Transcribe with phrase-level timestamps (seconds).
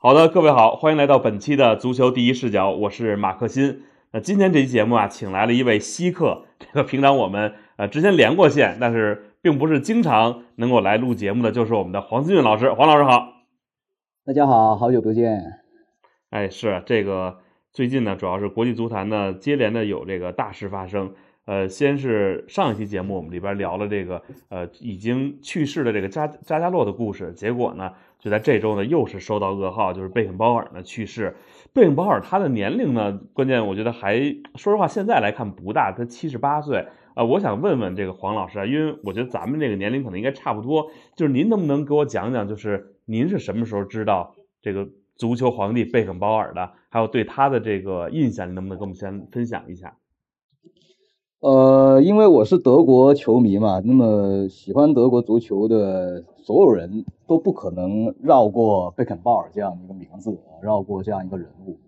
[0.00, 3.82] 好的，各位好，欢迎来到本期的足球第一视角，我是马克新。
[4.12, 12.72] 那今天这期节目啊，请来了一位稀客，这个平常我们呃之前连过线，但是并不是经常能够来录节目的，就是我们的黄思俊老师。
[12.72, 13.42] 黄老师好，
[14.24, 15.42] 大家好，好久不见。
[16.30, 17.38] 哎，是这个
[17.72, 21.12] 最近呢，主要是国际足坛呢接连的有这个大事发生。
[21.48, 31.34] 呃，先是上一期节目我们里边聊了这个呃已经去世的这个扎扎加洛的故事，结果呢，就在这周呢又是收到噩耗，就是贝肯鲍尔呢去世。
[31.72, 34.20] 贝肯鲍尔他的年龄呢，关键我觉得还
[34.56, 36.84] 说实话现在来看不大，他七十八岁。
[37.14, 44.86] 呃，我想问问这个黄老师啊，因为我觉得咱们这个年龄可能应该差不多，就是您能不能给我讲讲，就是您是什么时候知道这个
[45.16, 49.96] 足球皇帝贝肯鲍尔的，还有对他的这个印象，你能不能跟我们先分享一下？
[51.40, 61.78] 呃，因为我是德国球迷嘛，那么喜欢德国足球的所有人都不可能绕过贝肯鲍尔这样一个名字，绕过这样一个人物。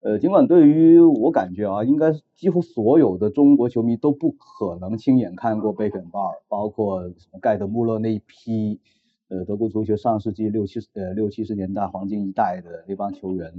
[0.00, 8.80] 呃，尽管对于我感觉啊，应该几乎所有的中国球迷都不可能亲眼看过贝肯鲍尔，包括什么盖德穆勒那一批，
[9.28, 13.52] 呃，德国足球上世纪六七呃六七十年代黄金一代的那帮球员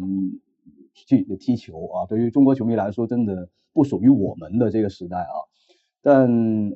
[0.95, 3.49] 去踢球啊，对于中国球迷来说，真的。
[3.77, 5.37] 不属于我们的这个时代啊，
[6.01, 6.27] 但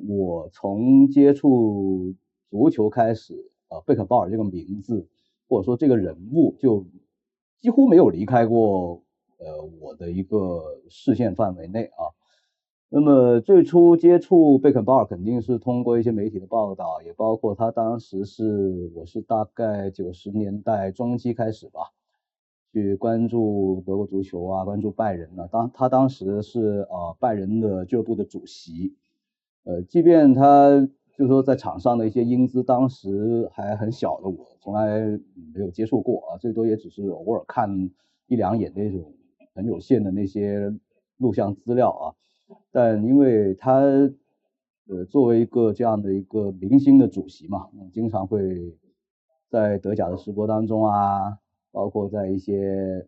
[0.06, 2.14] 我从接触
[2.48, 5.08] 足球开始呃，贝肯鲍尔这个名字
[5.48, 6.86] 或者说这个人物就
[7.60, 9.02] 几乎没有离开过
[9.38, 12.14] 呃我的一个视线范围内啊。
[12.88, 21.80] 那么最初接触贝肯鲍尔肯定是通过一些媒体的报道，也包括他当时是我是大概九十年代中期开始吧。
[22.72, 25.46] 去关注德国足球啊，关注拜仁啊。
[25.52, 28.96] 当他当时是呃拜仁的俱乐部的主席，
[29.64, 30.80] 呃，即便他
[31.14, 35.00] 就是说在场上的一些英姿，当时还很小的我，从来
[35.54, 37.90] 没有接触过啊，最多也只是偶尔看
[38.26, 39.12] 一两眼那种
[39.54, 40.74] 很有限的那些
[41.18, 42.04] 录像资料啊。
[42.70, 43.82] 但因为他
[44.88, 48.74] 呃作为一个这样的一个明星的主席嘛，经常会
[49.50, 51.38] 在德甲的直播当中啊。
[51.72, 53.06] 包括在一些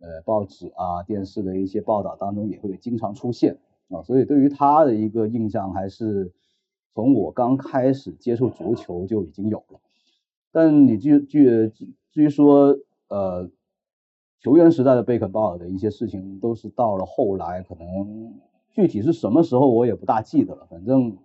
[0.00, 3.58] 呃报纸啊、电视的一些报道当中，也会经常出现
[3.88, 6.32] 啊，所以对于他的一个印象，还是
[6.94, 9.78] 从我刚开始接触足球就已经有了。
[10.50, 11.68] 但你至至
[12.10, 13.50] 至于说呃
[14.40, 21.18] 球员时代的贝肯鲍尔的一些事情，都是到了后来，可能具体是什么时候我也不大记得了，反正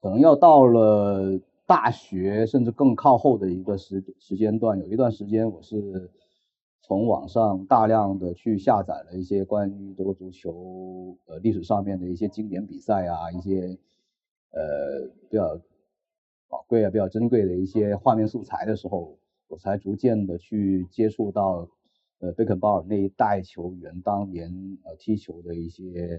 [0.00, 1.38] 可能要到了。
[1.70, 6.10] 大学甚至更靠后的一个时时间段，有一段时间我是
[6.82, 13.78] 从网上大量的去下载了一些关于德国足球呃历史上面的一些经典比赛啊，一些
[14.50, 15.60] 呃比较
[16.48, 19.16] 宝贵啊、比较珍贵的一些画面素材的时候，
[19.46, 21.68] 我才逐渐的去接触到
[22.18, 24.50] 呃贝肯鲍尔那一代球员当年
[24.82, 26.18] 呃踢球的一些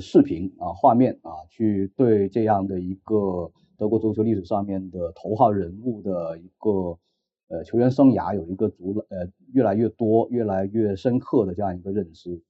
[0.00, 3.52] 视频啊、画面啊，去对这样的一个。
[3.78, 6.98] 德国足球历史上面的头号人物的一个
[7.46, 12.42] 呃球员生涯有一个足呃越来越多、越来越深刻的这样一个认知，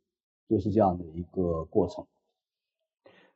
[0.49, 2.07] 就是这样的一个过程。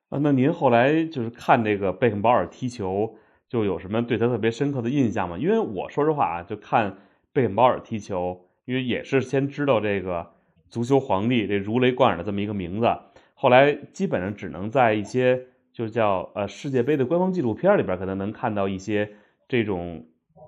[0.09, 3.15] 啊，那您后来就是看这个贝肯鲍尔踢球，
[3.47, 5.37] 就有什么对他特别深刻的印象吗？
[5.37, 6.97] 因为我说实话啊，就看
[7.35, 10.31] 贝肯鲍尔踢球，因为也是先知道这个
[10.71, 12.87] 足球皇帝这如雷贯耳的这么一个名字，
[13.35, 15.49] 后来基本上只能在一些。
[15.73, 19.11] 就叫呃世界杯的官方纪录片里边，可能能看到一些
[19.49, 20.05] 这种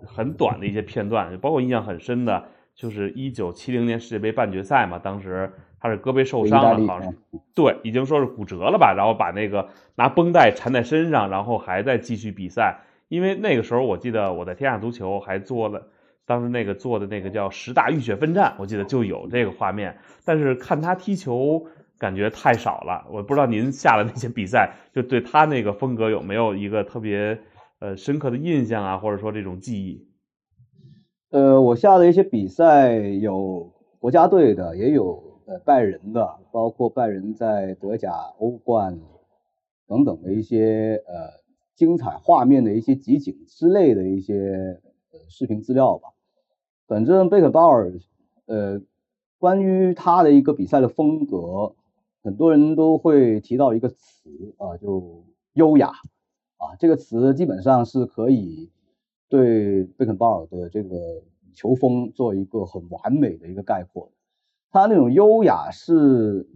[0.06, 7.18] 很短的一些片段，包括印象很深的，就是一九七零年世界杯半决赛嘛，当时他是胳膊受伤了，好像是
[7.54, 12.80] 对，已经说是骨折了吧，然后把那个拿绷带缠在身上，然后还在继续比赛。
[13.08, 15.88] 因为那个时候我记得我在天下足球还做了，
[16.26, 21.66] 当时那个做的那个叫十大浴血奋战，我记得就有这个画面，但是看他踢球。
[22.04, 27.38] 感觉太少了，我不知道您下的那些比赛，就对他那个风格有没有一个特别
[27.78, 30.06] 呃深刻的印象啊，或者说这种记忆？
[31.30, 39.00] 呃，我下的一些比赛有国家队的，也有呃拜仁的，包括拜仁在德甲、欧冠
[39.88, 41.40] 等等的一些呃
[41.74, 44.78] 精彩画面的一些集锦之类的一些
[45.10, 46.10] 呃视频资料吧。
[46.86, 47.94] 反正贝克鲍尔
[48.44, 48.82] 呃，
[49.38, 51.74] 关于他的一个比赛的风格。
[52.24, 55.22] 很多人都会提到一个词啊，就
[55.52, 55.88] 优雅
[56.56, 58.70] 啊，这个词基本上是可以
[59.28, 61.22] 对贝肯鲍尔的这个
[61.52, 64.10] 球风做一个很完美的一个概括。
[64.70, 66.48] 他那种优雅是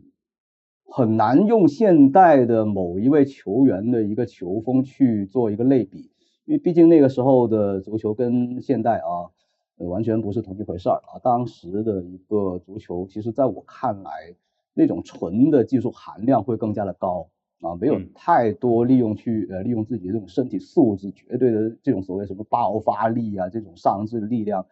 [0.87, 6.11] 很难用现代的某一位球员的一个球风去做一个类比，
[6.47, 9.29] 因为毕竟那个时候的足球跟现代啊，
[9.77, 11.21] 完全不是同一回事儿啊。
[11.23, 14.35] 当时的一个足球，其实在我看来，
[14.79, 17.29] 那种纯的技术含量会更加的高
[17.61, 24.65] 啊，没有太多利用去呃利用自己的这种身体素质，绝对的这种所谓什么爆发力啊，这种上肢的力量，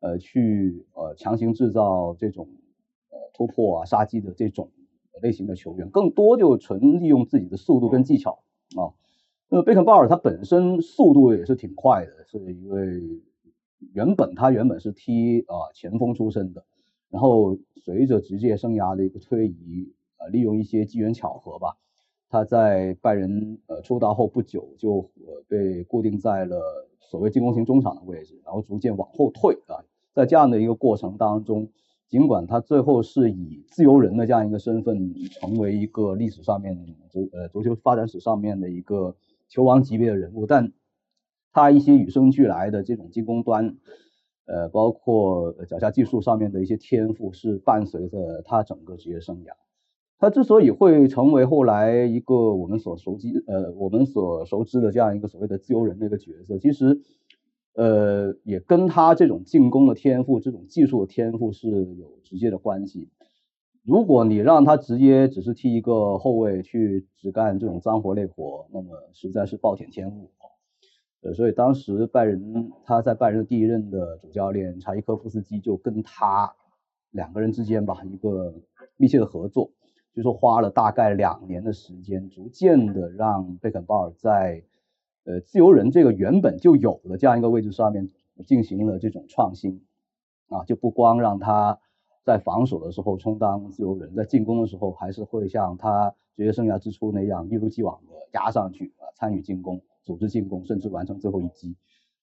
[0.00, 2.50] 呃，去呃强行制造这种
[3.08, 4.70] 呃突破啊杀机的这种
[5.22, 8.42] 类型的球员，更多就纯利用自己的速度跟技巧
[8.76, 8.92] 啊。
[9.48, 13.00] 那么贝肯鲍尔他本身速度也是挺快的，是一位
[13.94, 16.62] 原本他原本是踢啊前锋出身的，
[17.10, 21.76] 然后随着职业生涯的一个推移，呃，利用一些机缘巧合吧，
[22.28, 29.84] 他在拜仁呃出道后不久就呃被固定在了所谓进攻型中场的位置，然后逐渐往后退啊，
[30.14, 31.68] 在这样的一个过程当中，
[32.08, 36.78] 尽管他最后是以自由人的这样一个身份成为一个历史上面
[37.10, 39.16] 足呃足球发展史上面的一个。
[39.52, 40.72] 球王级别的人物，但
[41.52, 43.76] 他一些与生俱来的这种进攻端，
[44.52, 49.52] 呃，包括脚下技术上面的一些天赋，是伴随着他整个职业生涯。
[50.18, 57.00] 他之所以会成为后来一个我们所熟知，呃，我们所熟知的这样一个所谓的自由人的一个角色，其实，
[57.74, 63.08] 呃，也跟他这种进攻的天赋、这种技术的天赋是有直接的关系。
[63.82, 70.30] 如果你让他直接只是踢一个后卫去只干这种脏活累活，那么实在是暴殄天物
[71.22, 76.52] 呃，所以当时拜仁他在拜仁的第一任的主教练查伊科夫斯基就跟他
[77.10, 78.54] 两个人之间吧一个
[78.96, 79.70] 密切的合作，
[80.14, 84.62] 就说花了大概两年的时间，逐渐的让贝肯鲍尔在
[85.24, 88.08] 呃自由人这个原本就有的这样一个位置上面
[88.46, 89.82] 进行了这种创新
[90.48, 91.78] 啊，就不光让他。
[92.22, 101.76] 在防守的时候充当自由人，在进攻的时候还是会像他职业生涯之初那样一如既往的压上去啊，参与进攻、组织进攻，甚至完成最后一击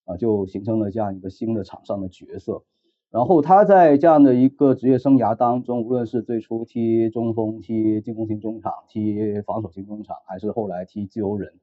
[0.05, 2.63] 啊，就形成了这样一个新的场上的角色。
[3.09, 11.53] 然后他在这样的一个职业生涯当中，无论是最初踢中锋、踢进攻型中场、踢防守型中场，还是后来踢自由人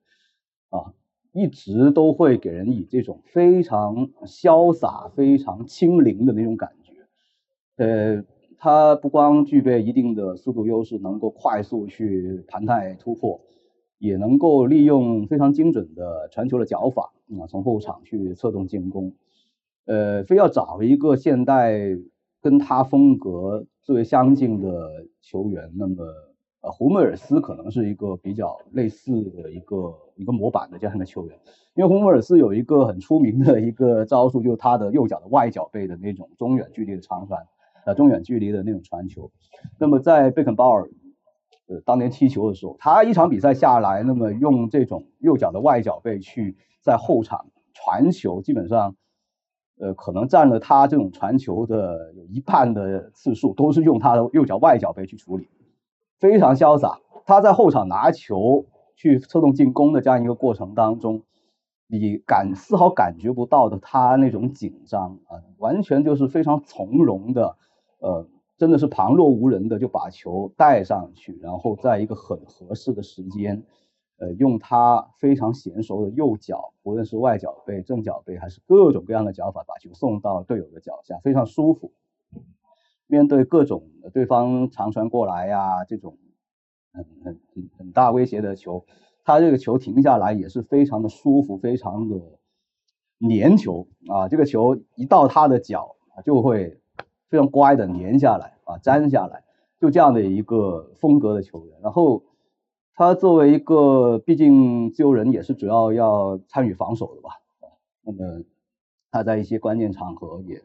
[0.71, 0.95] 啊，
[1.33, 6.93] 一直都会给人以这种非常潇洒、非常轻灵的那种感觉，
[7.85, 8.25] 呃。
[8.57, 13.39] 他不光具备一定的速度优势，能够快速去盘带突破，
[14.05, 19.15] 也能够利用非常精准的传球的脚法啊，从后场去策动进攻。
[19.87, 21.97] 呃，非要找一个现代
[22.43, 26.05] 跟他风格最为相近的球员，那么
[26.61, 31.39] 呃，胡梅尔斯可能是一个比较类似的一个一个模板的这样的球员，
[31.75, 37.41] 因为胡梅尔斯有一个很出名的一个招数，就是他的右脚的外脚背的那种中远距离的长传。
[37.87, 39.31] 呃，中远距离的那种传球，
[39.79, 40.91] 那么在贝肯鲍尔
[41.67, 48.97] 呃当年踢球的时候，他一场比赛下来，那么用这种右脚的外脚背去在后场传球，基本上
[49.79, 55.49] 呃可能占了他这种传球的有一半的次数都是用他的右脚外脚背去处理，
[56.19, 57.01] 非常潇洒。
[57.27, 61.23] 他在后场拿球去策动进攻的这样一个过程当中，
[61.87, 67.57] 你感丝毫感觉不到的他那种紧张啊，完全就是非常从容的。
[68.01, 73.61] 呃，真的是旁若无人的就把球带上去，然后在一个很合适的时间，
[74.19, 81.93] 呃，用他非常娴熟的右脚，无论是外脚背、正脚背，还是各种各样的脚法，把球送到队友的脚下，非常舒服。
[83.09, 86.17] 面对各种对方长传过来呀，这种
[86.93, 88.87] 很很很很大威胁的球，
[89.25, 92.21] 他这个球停下来也是非常的舒服，非常的
[93.29, 96.81] 粘球啊，这个球一到他的脚就会。
[97.35, 99.43] 非常乖的粘下来啊，粘下来，
[99.81, 101.77] 就这样的一个风格的球员。
[101.83, 102.23] 然后
[102.95, 107.67] 他作为一个，毕竟自由人也是主要要参与防守的吧，啊
[108.03, 108.45] 那么
[109.11, 110.63] 他在一些关键场合也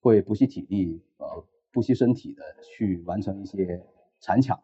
[0.00, 3.80] 会不惜体力，呃，不惜身体的去完成一些
[4.18, 4.58] 铲抢。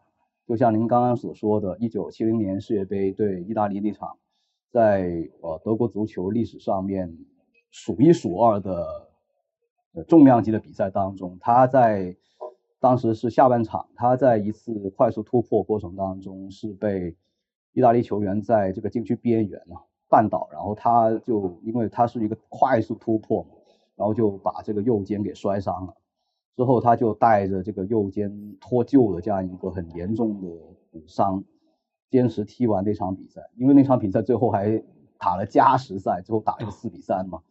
[0.45, 4.17] 就像您刚刚所说的，一九七零年世界杯对意大利那场，
[4.69, 7.17] 在呃德国足球历史上面
[7.69, 9.10] 数一数二的。
[10.07, 12.15] 重量级的比赛当中，他在
[12.79, 17.15] 当时是下半场，他在一次快速突破过程当中是被
[17.73, 23.49] 意大利球员在这个禁区边缘啊绊倒，然后他就因为他是一个快速突破嘛，
[23.95, 25.93] 然后就把这个右肩给摔伤了。
[26.55, 30.47] 之后他就带着这个右肩脱臼的这样一个很严重的
[30.91, 31.43] 骨伤，
[32.09, 33.41] 坚持踢完那场比赛。
[33.55, 34.83] 因为那场比赛最后还
[35.17, 37.41] 打了加时赛，最后打了个四比三嘛，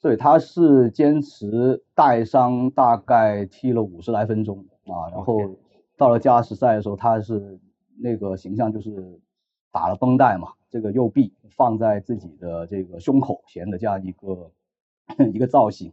[0.00, 5.56] 所以他是坚持带伤，大概踢了五十来分钟啊，然后
[5.96, 7.58] 到了加时赛的时候，他是
[8.00, 9.20] 那个形象就是
[9.72, 14.52] 打了绷带嘛，这个右臂放在自己的这个胸口前的这样一个
[15.34, 15.90] 一个造型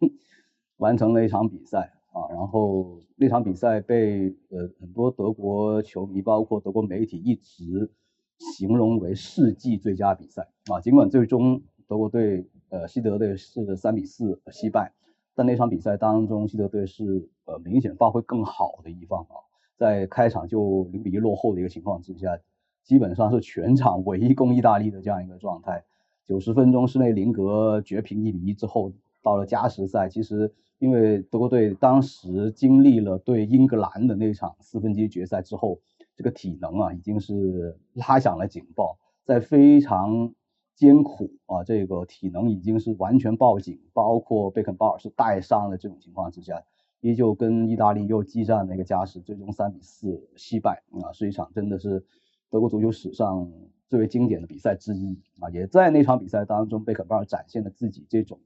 [0.77, 7.89] 完成了一场比赛啊，然后那场比赛被呃很多德国球迷，包括德国媒体一直
[8.37, 14.93] 形容为世纪最佳比赛啊，尽管最终德国队呃西德队是三比四惜败，
[15.35, 19.35] 但那场比赛当中西德队是呃明显发挥更好的一方啊，
[19.77, 22.39] 在开场就零比一落后的一个情况之下，
[22.83, 25.83] 基本上是全场唯一攻意大利的这样一个状态。
[26.27, 28.91] 九十分钟室内林格绝平一比一之后，
[29.21, 35.79] 到了加时赛，其实因为德国队当时经历了对英格兰的那场四分之一决赛之后，
[36.15, 40.33] 这个体能啊已经是拉响了警报，在非常
[40.75, 46.61] 艰苦啊这个体能已经是完全报警，包括贝肯鲍尔是带伤的这种情况之下，
[47.01, 52.05] 依旧跟意大利又激战了一个加时，最终三比四惜败啊，是一场真的是
[52.49, 53.51] 德国足球史上。
[53.87, 58.39] 最为经典的比赛之一啊，也在那场比赛当中，贝肯鲍尔展现了自己这种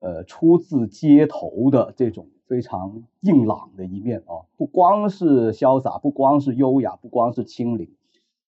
[0.00, 7.94] 呃出自街头的这种非常硬朗的一面啊，不光是潇洒，不光是优雅，不光是轻灵，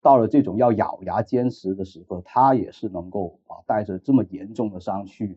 [0.06, 5.36] 到了这种要咬牙坚持的时刻，他也是能够啊带着这么严重的伤去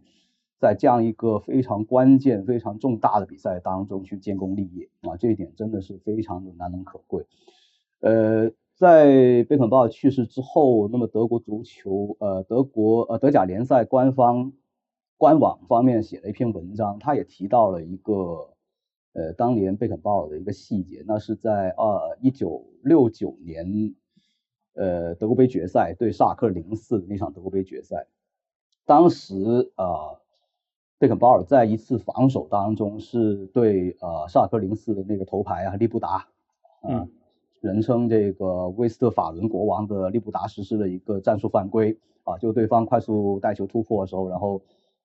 [0.60, 7.26] 在这样一个非常关键、非常重大的比赛当中去建功立业啊，这一点真的是非常的难能可贵，
[8.02, 8.52] 呃。
[8.80, 14.54] 在贝肯鲍尔去世之后，那么德国足球，呃，德国呃德甲联赛官方
[15.18, 18.54] 官网方面写了一篇文章，他也提到了一个，
[19.12, 23.94] 呃，当年贝肯鲍尔的一个细节，那是在二一九六九年，
[24.79, 28.07] 呃，德国杯决赛对萨克零四那场德国杯决赛，
[28.86, 30.15] 当时啊，
[30.98, 36.27] 贝肯鲍尔在一次防守当中是对呃萨克零四的那个头牌啊利布达，
[36.88, 37.09] 嗯。
[37.62, 44.62] 人称这个威斯特法伦国王的利布达实施了一个战术犯规啊，就对方快速带球突破的时候，然后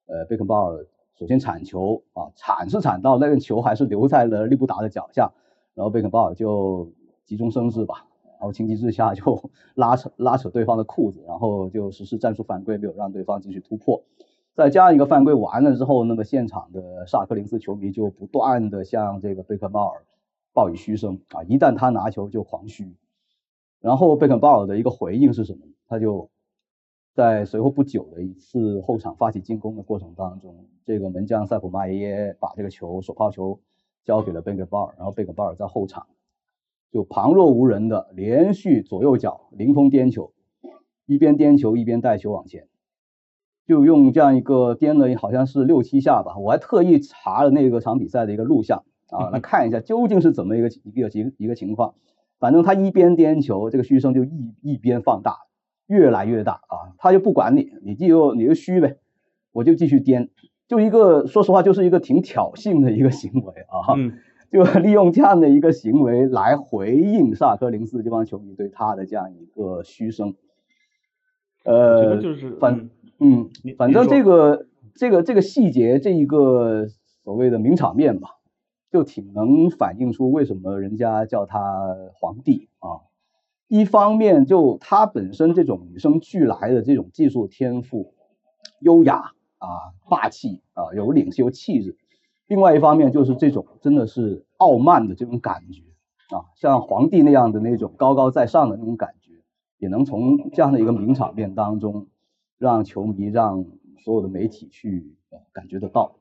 [0.06, 0.86] 呃贝肯鲍尔
[1.18, 5.32] 首先铲球啊，铲是铲到那个球还是留在了利布达的脚下，
[5.74, 6.92] 然后贝肯鲍尔就
[7.24, 8.06] 急中生智吧，
[8.44, 14.04] 然后情急之下就 拉扯拉扯对方的裤子，然后就实施战术犯规，没有让对方继续突破。
[14.52, 20.04] 再加上一个犯规完了之后，那么现场的萨克林斯球迷就不断的向这个贝肯鲍尔。
[20.52, 21.42] 报以嘘声啊！
[21.42, 22.94] 一旦他拿球就狂嘘，
[23.80, 25.66] 然后贝肯鲍尔的一个回应是什么？
[25.88, 26.30] 他就
[27.12, 33.58] 在随后不久的一次后场发起进攻的过程当中，这个门将塞普马耶把这个球手抛球
[34.04, 36.06] 交给了贝肯鲍尔，然后贝肯鲍尔在后场
[36.94, 40.32] 就旁若无人的连续左右脚凌空颠球，
[41.06, 42.68] 一边颠球一边带球往前，
[43.66, 48.84] 就用这样一个颠了好像是六七下吧，我还特意查了那个场比赛的一个录像。
[49.10, 51.94] 啊，来 看一下究竟是怎么一个一个一一个情况。
[52.38, 55.38] 反正他一边颠球，这个嘘声就一一边放大，
[55.88, 56.94] 越来越大啊。
[56.98, 58.98] 他就不管你，你就你就嘘呗，
[59.50, 60.30] 我就继续颠。
[60.68, 63.94] 就一个说实话，就是一个挺挑衅的一个行为啊。
[63.96, 64.12] 嗯。
[64.54, 70.36] 就利用这样的一个行为来回应萨科林斯这帮球迷对他的这样一个嘘声。
[71.64, 76.86] 呃，就是反嗯，反正这个这个这个细节，这一个
[77.24, 78.28] 所谓的名场面吧。
[78.92, 83.02] 就挺能反映出为什么人家叫他皇帝啊。
[83.66, 88.14] 一方面，就他本身这种与生俱来的这种技术天赋，
[88.78, 89.66] 优雅啊，
[90.08, 91.96] 霸气啊，有领袖气质；
[92.46, 95.82] 另外一方面，就是这种真的是傲慢的这种感觉
[96.34, 99.32] 啊，像皇帝那样的那种高高在上的那种感觉，
[99.78, 102.08] 也能从这样的一个名场面当中，
[102.58, 103.64] 让球迷、让
[104.04, 105.14] 所有的媒体去
[105.52, 106.16] 感觉得到。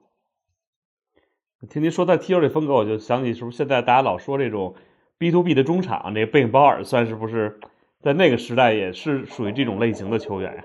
[1.70, 4.76] 听您说在踢球这风格，我就想起是不是现在大家老说这种
[5.18, 7.60] B to B 的中场，这贝肯鲍尔算是不是
[8.02, 10.64] 在那个时代也是属于这种类型的球员呀？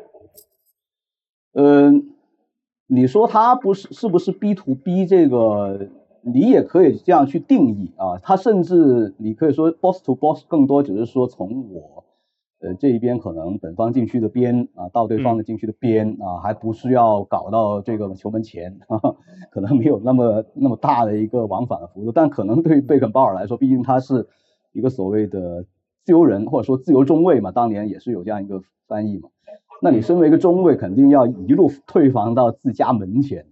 [1.52, 2.14] 嗯，
[2.88, 5.88] 你说他不是是不是 B to B 这个，
[6.32, 8.18] 你也可以这样去定义啊。
[8.22, 12.04] 他甚至你可以说 Boss to Boss 更多只是说从我。
[12.60, 18.80] 呃，这一边可能本方禁区的边啊，到对方的禁区的边啊，还不是要搞到这个球门前，
[19.52, 22.10] 可能没有那么那么大的一个往返的幅度。
[22.10, 24.26] 但可能对于贝肯鲍尔来说，毕竟他是
[24.72, 25.66] 一个所谓的
[26.04, 29.28] 自由人，或者说自由中卫嘛，当年也是有这样一个翻译嘛。
[29.80, 33.46] 那你身为一个中卫，肯定要一路退防到自家门前，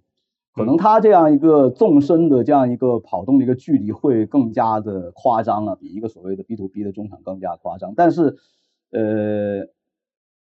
[0.57, 7.95] 可能他这样一个纵深的这样一个跑动的一个距离会更加的夸张了，比一个所谓的 B to B 的中场更加夸张。
[7.95, 8.37] 但是。
[8.93, 9.67] 呃，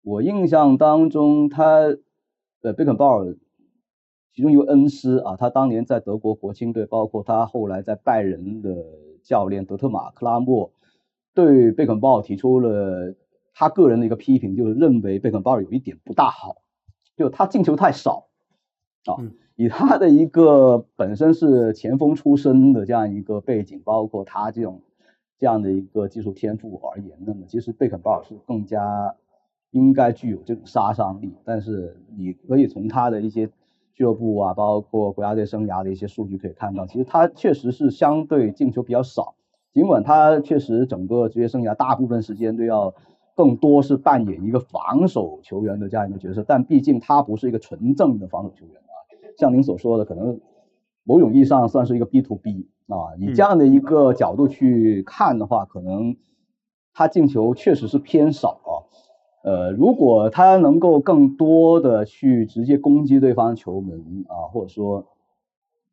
[0.02, 1.96] 我印象当中，他
[2.62, 3.36] 呃贝肯鲍尔
[4.32, 8.70] 其中一位恩师啊，他当年在德国国青队，包括他后来在拜仁的
[9.24, 10.72] 教练德特马克拉莫，
[11.34, 13.16] 对贝肯鲍尔提出了
[13.52, 16.58] 他个人的一个批评，就是认为贝肯鲍尔有一点不大好，
[17.16, 18.28] 就他进球太少
[19.06, 19.18] 啊，
[19.56, 24.82] 以他的一个本身是前锋出身的这样一个背景，包括他这种
[25.38, 29.14] 这样的一个技术天赋而言，那么其实贝肯鲍尔是更加
[29.70, 31.34] 应该具有这种杀伤力。
[31.42, 33.48] 但是你可以从他的一些
[33.94, 39.34] 俱乐部啊，包括国家队生涯的一些数据可以看到，其实他确实是相对进球比较少。
[39.72, 42.94] 尽管他确实整个职业生涯大部分时间都要
[43.34, 48.82] 更多是扮演一个防守球员的这样一个角色，但毕竟他不是一个纯正的防守球员。
[49.36, 50.40] 像您所说的，可能
[51.04, 53.14] 某种意义上算是一个 B to B 啊。
[53.18, 56.16] 以这样的一个角度去看的话，可能
[56.92, 58.72] 他进球确实是偏少啊。
[59.44, 65.06] 呃，如果他能够更多的去直接攻击对方球门啊，或者说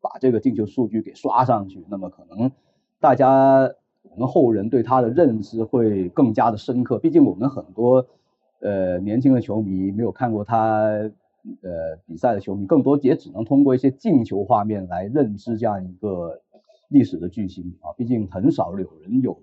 [0.02, 2.52] 把这个进球数据给刷上去，那么可能。
[3.00, 3.70] 大家
[4.02, 8.08] 我们后人对他的认知会更加的深刻，毕竟我们很多
[8.62, 11.12] 呃年轻的球迷没有看过他
[11.62, 16.42] 呃比赛的球迷，更多也只能通过一些进球画面来认知这样一个
[16.90, 17.94] 历史的巨星啊。
[17.98, 19.38] 毕竟很少有人有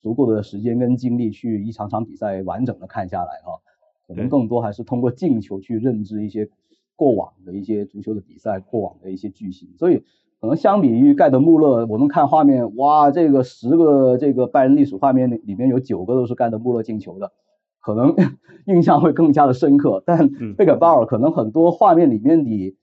[0.00, 3.60] 足够的时间跟精力去一场场比赛完整的看下来哈，
[4.06, 6.48] 可能更多还是通过进球去认知一些
[6.96, 10.02] 过往的一些足球的比赛，过往的一些巨星，所以。
[10.40, 17.30] 可能相比于盖德穆勒，我们看画面，哇，这个十个这个拜仁历史画面里里面有九个都是盖德穆勒进球的，
[17.82, 18.14] 可能
[18.64, 20.02] 印象会更加的深刻。
[20.06, 22.76] 但贝肯鲍尔可能很多画面里面你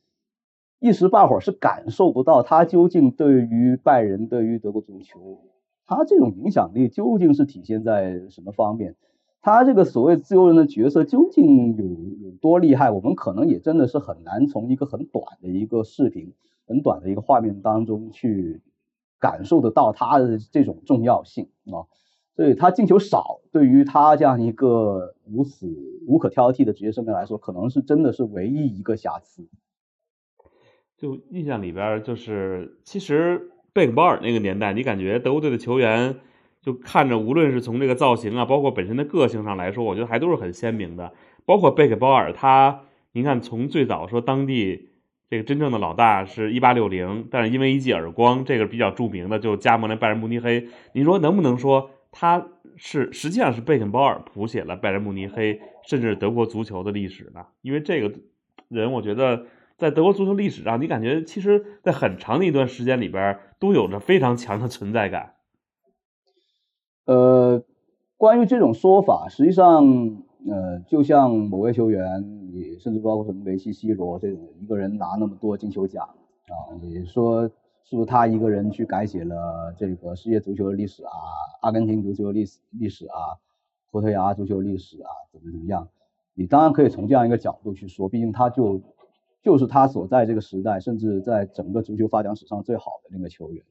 [0.79, 5.39] 一时半会儿是感受不到他究竟对于拜仁、对于德国足球，
[5.87, 8.95] 他这种影响力究竟是体现在什么方面？
[9.41, 12.91] 他这个所谓自由人的角色究竟有有多厉害？
[12.91, 16.33] 我们可能也真的是很难从一个很短的一个视频。
[16.67, 18.61] 很短的一个画面当中去
[19.19, 21.89] 感受得到他的这种重要性啊，
[22.39, 25.67] 所以他进球少，对于他这样一个如此
[26.07, 29.45] 无可挑剔的职业生涯来说，可能是真的是唯一一个瑕疵。
[30.95, 36.15] 就印象里边，就是其实贝肯鲍尔那个年代，你感觉德国队的球员
[36.61, 41.11] 就看着，无论是从这个造型啊，包括本身的个性上来说，我觉得还都是很鲜明的。
[41.45, 44.87] 包括贝肯鲍尔，他您看从最早说当地。
[45.29, 50.69] 这个真正的老大是一八六零，但是因为一记耳光，这个比较著名的就加盟了拜仁慕尼黑。
[50.93, 57.45] 你说能不能说他是实际上是贝肯鲍尔谱写了拜仁慕尼黑甚至德国足球的历史呢？
[57.61, 58.13] 因为这个
[58.67, 59.45] 人，我觉得
[59.77, 65.35] 在德国足球历史上，你感觉其实在很长的一段时间里边都有着非常强的存在感。
[67.05, 67.63] 呃，
[68.17, 70.23] 关于这种说法，实际上。
[70.49, 76.05] 呃，就像某位球员，你甚至包括什么梅西、C 罗这种一个人拿那么多金球奖
[76.47, 77.51] 啊，你说
[77.89, 81.11] 是不是他一个人去改写了这个世界足球的历史啊？
[81.61, 83.41] 阿根廷足球历史历史啊？
[83.89, 85.09] 葡萄牙足球历史啊？
[85.31, 85.89] 怎么怎么样？
[86.35, 88.79] 你当然可以从这样一个角度去说，毕竟他就
[89.41, 93.63] 就是他所在这个时代，甚至在整个足球发展史上最好的那个球员，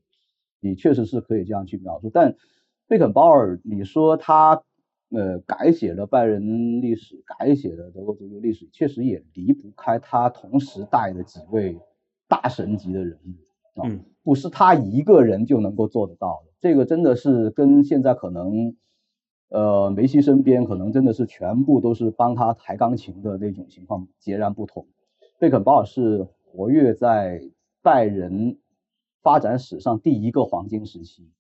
[0.59, 2.11] 你确实是可以这样去描述。
[2.13, 2.35] 但
[2.89, 4.65] 贝肯鲍尔，你说他？
[5.11, 11.79] 呃，改写了拜仁历史，改写了德国足球历史，确实也离不开他同时代的几位
[12.29, 13.33] 大神级的人物
[13.81, 16.53] 啊，不是他一个人就能够做得到的。
[16.61, 18.75] 这个真的是跟现在可能，
[19.49, 24.87] 呃，梅西身边可能真的是全部都是帮他抬钢琴的那种情况截然不同。
[25.39, 27.41] 贝肯鲍尔是活跃在
[27.83, 28.59] 拜仁
[29.23, 31.31] 发展史上第一个黄金时期，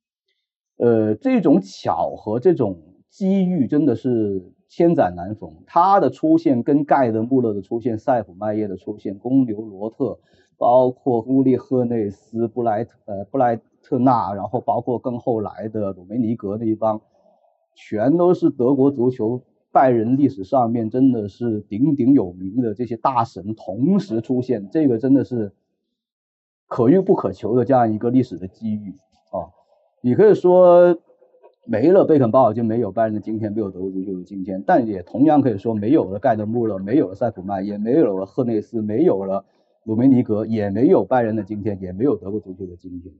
[0.77, 2.83] 呃，这种巧合，这种。
[3.11, 10.20] 机遇真的是千载难逢，他的出现跟盖德穆勒的出现、塞普迈耶的出现、公牛罗特，
[10.59, 17.01] 包括乌利赫内斯、布莱特呃布莱特纳，然后包括更后来的鲁梅尼格那一帮，
[17.75, 19.40] 全都是德国足球
[19.73, 25.53] 拜仁历史上面真的是鼎鼎有名的这些大神同时出现，这个真的是
[26.66, 28.94] 可遇不可求的这样一个历史的机遇
[29.31, 29.49] 啊！
[30.03, 30.99] 你可以说。
[31.71, 34.64] 没了贝肯鲍尔就没有拜仁的今天，没有德国足球的今天。
[34.66, 39.44] 但也同样可以说，没有了盖德穆勒，没有了塞普曼，也没有了赫内斯，没有了
[39.85, 43.12] 鲁梅尼格，也没有拜仁的今天，也没有德国足球的今天。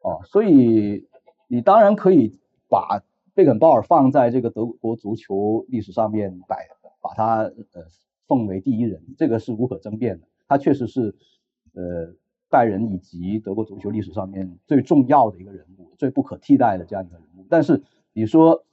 [0.00, 1.06] 哦，所以
[1.48, 2.38] 你当然可以
[2.68, 3.02] 把
[3.34, 6.68] 贝肯鲍尔放在这个德国足球历史上面摆，
[7.00, 7.84] 把他呃
[8.26, 10.26] 奉为第一人，这个是无可争辩的。
[10.48, 11.14] 他确实是
[11.72, 12.14] 呃
[12.50, 17.46] 拜仁以及德国足球历史上面最重要的一个人物，最不可替代的这样一个人物。
[17.48, 18.64] 但是你说，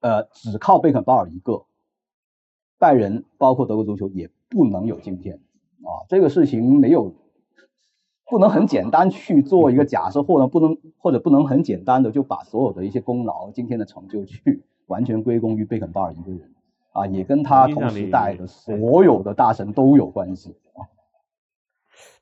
[0.00, 1.64] 呃，只靠贝肯鲍尔一个，
[2.76, 5.40] 拜仁包括德国足球也不能有今天
[5.84, 7.14] 啊，这个事情没有，
[8.30, 16.52] 不能很简单去做一个假设，或者不能或者不能很简单的就把所有的一些功劳、今天的成就去完全归功于贝肯鲍尔一个人
[16.92, 20.88] 啊，也跟他同时代的所有的大神都有关系啊。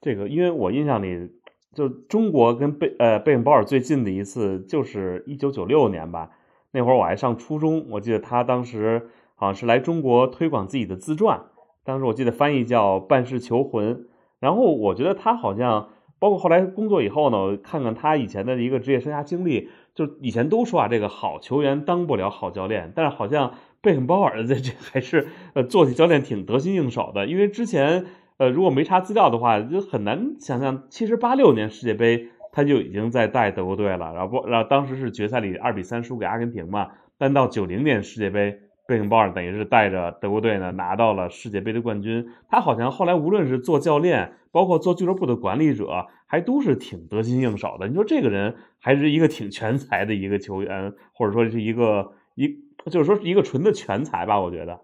[0.00, 1.30] 这个，因为我印象里，
[1.72, 6.30] 就中国跟贝呃贝肯鲍尔最近的一次就是一九九六年吧，
[6.72, 11.40] 那会儿我还上初中，我记得他当时好像是来中国推广自己的自传，
[11.84, 13.94] 当时我记得翻译叫《半世求魂》，
[14.40, 28.06] 然后我觉得他好像包括后来工作以后呢，看看他以前的一个职业生涯经历，就以前都说啊，这个好球员当不了好教练，但是好像贝肯鲍尔的这还是呃做起教练挺得心应手的，因为之前。
[28.38, 36.88] 呃，如果没查资料的话，就很难想象，其实八六年世界杯他就已经在带德国队了，然后不，然后当时是决赛里二比三输给阿根廷嘛。
[37.18, 38.58] 但到九零年世界杯，
[38.92, 42.28] 贝肯鲍尔等于是带着德国队呢拿到了世界杯的冠军。
[42.48, 47.88] 他好像后来无论是做教练，包括做俱乐部的管理者，还都是挺得心应手的。
[47.88, 52.48] 你说这个人还是一个挺全才的一个球员，或者说是一个一，
[52.90, 54.40] 就是说是一个纯的全才吧？
[54.40, 54.80] 我觉得，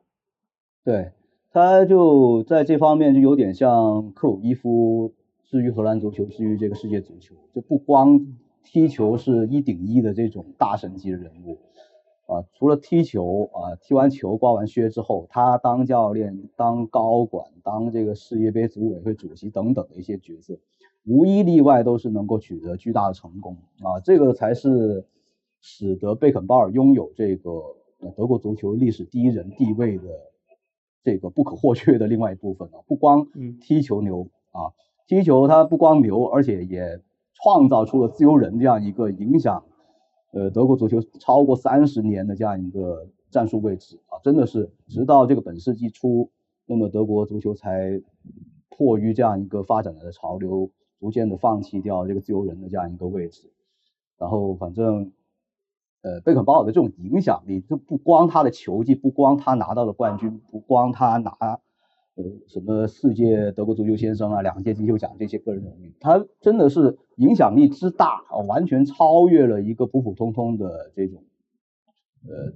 [0.83, 1.13] 对。
[1.51, 5.15] 他就在这方面就有点像克鲁伊夫，
[5.47, 8.21] 至于荷兰足球，至于这个世界足球，就不光
[8.63, 11.59] 踢球是一顶一的这种大神级的人物
[12.29, 20.57] 啊，除了踢球啊，踢完球挂完靴之后，他当教练、当高管、当这个世界杯组委会主席等等的一些角色，
[21.05, 25.05] 无一例外都是能够取得巨大的成功啊，这个才是
[25.61, 27.61] 使得贝肯鲍尔拥有这个
[28.17, 30.05] 德国足球历史第一人地位的。
[31.05, 33.27] 这个不可或缺的另外一部分啊，不光
[33.63, 34.75] 踢球牛啊，
[35.07, 37.01] 踢球他不光牛，而且也
[37.33, 39.65] 创造出了自由人这样一个影响，
[40.33, 46.31] 呃，德国足球超过三十年的这样一个战术位置啊，真的是直到这个本世纪初，
[46.67, 48.01] 那么德国足球才
[48.69, 53.51] 迫于这样一个发展的潮流，逐渐的放弃掉这个自由人的这样一个位置，
[54.19, 55.13] 然后反正。
[56.01, 61.61] 呃，贝肯鲍尔的这种影响力，就不光他的球技，不光他拿到了冠军，不光他拿
[62.19, 71.23] 呃什么世界德国足球先生啊，两届金球奖这些个人荣誉，他真的是影响力之大啊，完全超越了一个普普通通的这种
[72.29, 72.53] 呃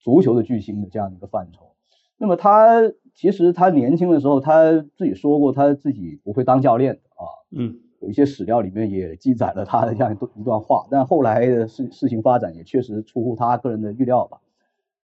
[0.00, 1.76] 足球的巨星的这样一个范畴。
[2.18, 7.80] 那么他其实他年轻的时候，他自己说过，他自己不会当教练的啊，嗯。
[8.00, 14.40] 有一些史料里面也记载了他的这样一段一段话，但后来的事事情发展也确实出乎他个人的预料吧。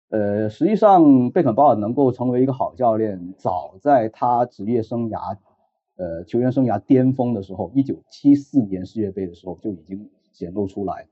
[0.10, 5.38] 呃，实际上贝肯鲍尔能够成为一个好教练，早在他职业生涯，
[5.98, 11.08] 呃，球员生涯巅峰的时候，一九七四年世界杯的时候就已经显露出来。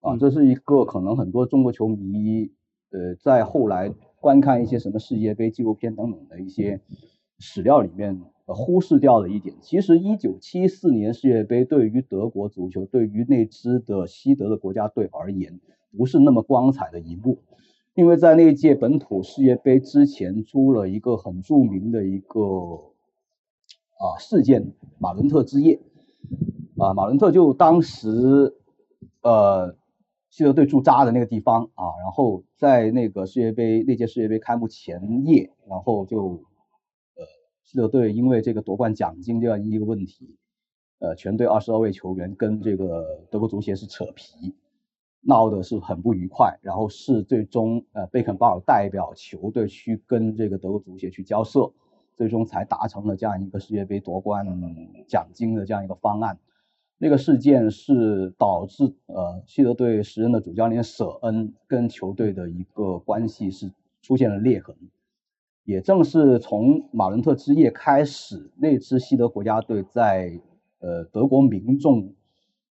[0.00, 2.50] 啊，这是一个可能很多中国球迷，
[2.90, 6.80] 呃，在后来观看一些什么世界杯纪录片等等的一些
[7.38, 8.20] 史料里面。
[8.52, 15.60] 忽视掉的一点，其实一九七四年世界杯对于德国足球，对于那支的西德的国家队而言，
[15.96, 17.38] 不是那么光彩的一幕，
[17.94, 22.40] 因为在那届本土世界杯之前出了一个很著名的一个
[23.98, 25.80] 啊事件——马伦特之夜。
[26.78, 28.56] 啊，马伦特就当时
[29.22, 29.76] 呃
[30.30, 36.42] 西德队驻扎的那个地方啊，然后在那个世界杯那届世界杯开幕前夜，然后就。
[37.16, 37.24] 呃
[37.62, 40.34] 希德队因为这个夺冠奖金这样一个问题，
[40.98, 44.52] 呃，全队二十二位球员跟这个德国足协是扯皮，
[45.20, 46.58] 闹的是很不愉快。
[46.62, 51.72] 然后是最终呃贝肯鲍尔代表球队去跟这个德国足协去交涉，
[52.16, 54.46] 最终才达成了这样一个世界杯夺冠
[55.06, 56.38] 奖金的这样一个方案。
[57.02, 64.76] 那个事件是导致呃希德队时任的主教练舍恩跟球队的一个关系是出现了裂痕。
[65.64, 70.40] 也正是从马伦特之夜开始，那支西德国家队在
[70.80, 72.12] 呃德国民众，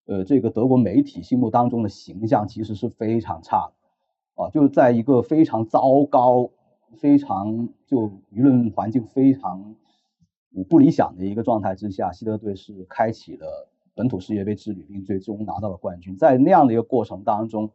[0.07, 6.49] 呃这个德国媒体心目当中的形象其实是非常差的啊，就是在一个非常糟糕、
[6.95, 9.75] 非常就舆论环境非常
[10.67, 16.17] 不理想的一个状态之下，西德队是开启了本土世界杯之旅，并最终拿到了冠军。
[16.17, 17.69] 在那样的一个过程当中，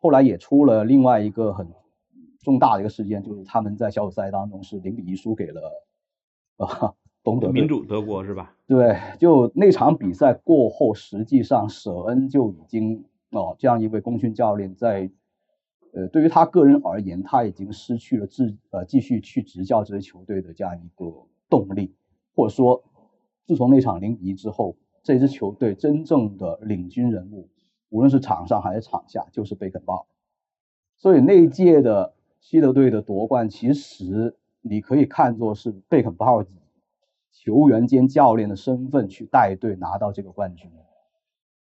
[0.00, 1.68] 后来也出了另外一个很。
[2.42, 5.82] 重大的一个事件就是他们在小组赛当中是零比一输给了
[6.58, 6.92] 啊
[7.24, 8.54] 东德民主德国是吧？
[8.68, 15.10] 对，就那场比赛过后，实际上舍恩就已经哦这样一位功勋教练在
[15.92, 21.94] 呃对于他个人而言，他已经失去了自呃继续去执教这支球队的这样一个动力，
[22.36, 22.84] 或者说
[23.46, 27.48] 自从那场零比一之后，这支球队真正的领军人物，
[27.88, 30.04] 无论是场上还是场下，就是贝肯鲍尔，
[30.96, 32.12] 所以那一届的。
[32.40, 36.46] 西德队的夺冠，其实你可以看作是贝肯鲍尔以
[37.34, 40.70] 球员兼教练的身份去带队拿到这个冠军。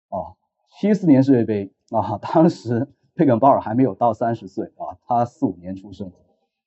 [0.09, 0.35] 啊，
[0.69, 6.11] 七四年世界杯啊， 当时贝肯鲍尔还没有到三十岁啊，他四五年出生，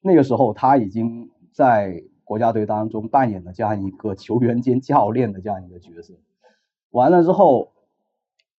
[0.00, 6.14] 那个时候他已经在国家队当中扮演了这样一个球员兼教练的这样一个角色。
[6.90, 7.72] 完了之后，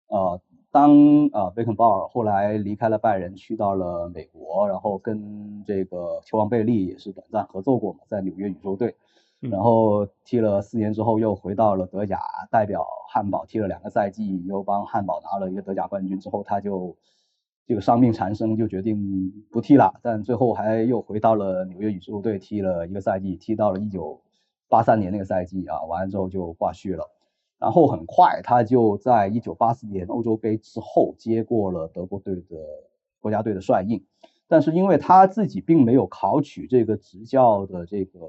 [0.07, 0.91] 呃，当
[1.33, 8.95] 呃贝肯鲍尔后来离开了拜仁，去到了美国，然后跟这个球王贝利也是短暂合作过嘛，在纽约宇宙队，
[9.39, 12.19] 然后踢了四年之后又回到了德甲，
[12.49, 16.95] 代表汉堡踢了两个赛季，又帮汉堡拿了一个德甲冠军之后，他就
[17.67, 24.21] 这个伤病缠身，就决定不踢了，但最后还又回到了纽约宇宙队踢了一个赛季，踢到了一九
[24.67, 27.09] 八三年那个赛季啊，完了之后就挂续了。
[27.57, 32.57] 然后很快，他就在一九八四年欧洲杯之后接过了德国队的
[33.21, 34.03] 国家队的帅印，
[34.47, 38.19] 但是因为他自己并没有考取这个执教的这个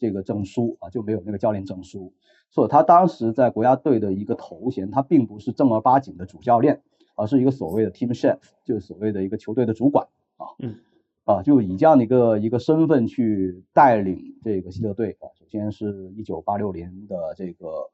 [0.00, 2.12] 这个证书啊，就没有那个教练证书，
[2.50, 6.82] 所以他当时在国家队的一个头衔，他并不是正儿八经的主教练，
[7.14, 10.08] 而是一个所谓的 team chef，就是所谓的一个球队的主管
[10.38, 10.80] 啊，嗯，
[11.24, 17.90] 啊，就以这样的一个一个身份去带领这个希特队啊，首先是一九八六年的这个。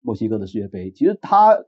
[0.00, 1.64] 墨西哥的世界杯，其实他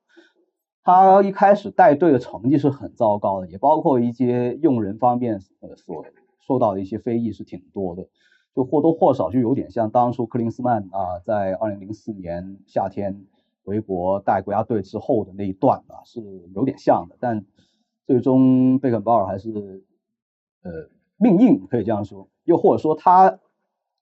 [0.84, 6.06] 他一开始带队的成绩是很糟糕的，也包括一些用人方面呃所
[6.46, 8.08] 受到的一些非议是挺多的，
[8.54, 13.24] 就或多或少就有点像当初克林斯曼啊在二零零四年夏天
[13.64, 16.20] 回国带国家队之后的那一段啊是
[16.54, 17.44] 有点像的，但
[18.06, 19.84] 最终贝肯鲍尔还是
[20.62, 23.38] 呃命硬可以这样说，又或者说他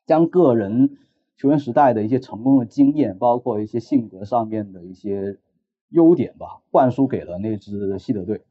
[0.07, 0.99] 将个人。
[1.41, 5.39] 球员时代的一些成功的经验，包括一些性格上面的一些
[5.89, 8.43] 优点吧，灌输给了那支西德队，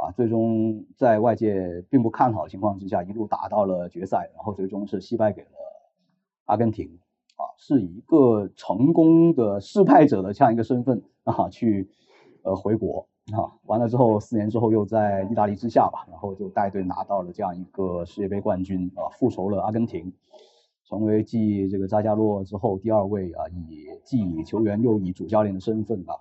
[0.00, 5.48] 啊，最终在外界并不看好的情况之下，一路打到了决赛，然后最终是惜败给了
[6.46, 6.98] 阿根廷，
[7.36, 11.90] 啊，是以一个成功的失败者的这样一个身份啊去
[12.42, 20.12] 呃回国啊，完了之后四年之后又在意大利之下吧，然后就带队拿到了这样一个世界杯冠军啊，复仇了阿根廷。
[20.88, 26.16] 成为继这个扎加洛之后第二位啊，以既以球员又以主教练的身份啊，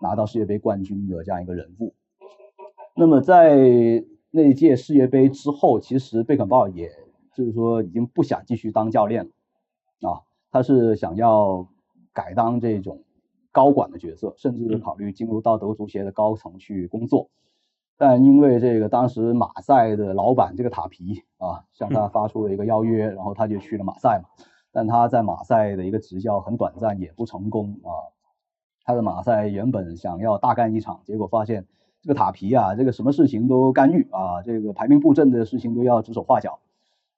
[0.00, 1.94] 拿到世界杯冠军的这样一个人物。
[2.98, 3.56] 那么在
[4.32, 6.90] 那届世界杯之后，其实贝肯鲍尔也
[7.32, 9.24] 就是说已经不想继续当教练
[10.00, 11.68] 了啊，他是想要
[12.12, 13.04] 改当这种
[13.52, 17.28] 高管的角色，甚至考虑进入到德国足协的高层去工作。
[17.96, 24.28] 但因为这个当时马赛的老板这个塔皮啊，向他发出了一个邀约，然后他就去了马赛嘛。
[24.72, 28.10] 但他在马赛的一个执教很短暂，也不成功啊。
[28.82, 31.64] 他的马赛原本想要大干一场，结果发现
[32.02, 36.58] 这个塔皮啊，这个什么事情都干预啊，这个排兵布阵的事情都要指手画脚。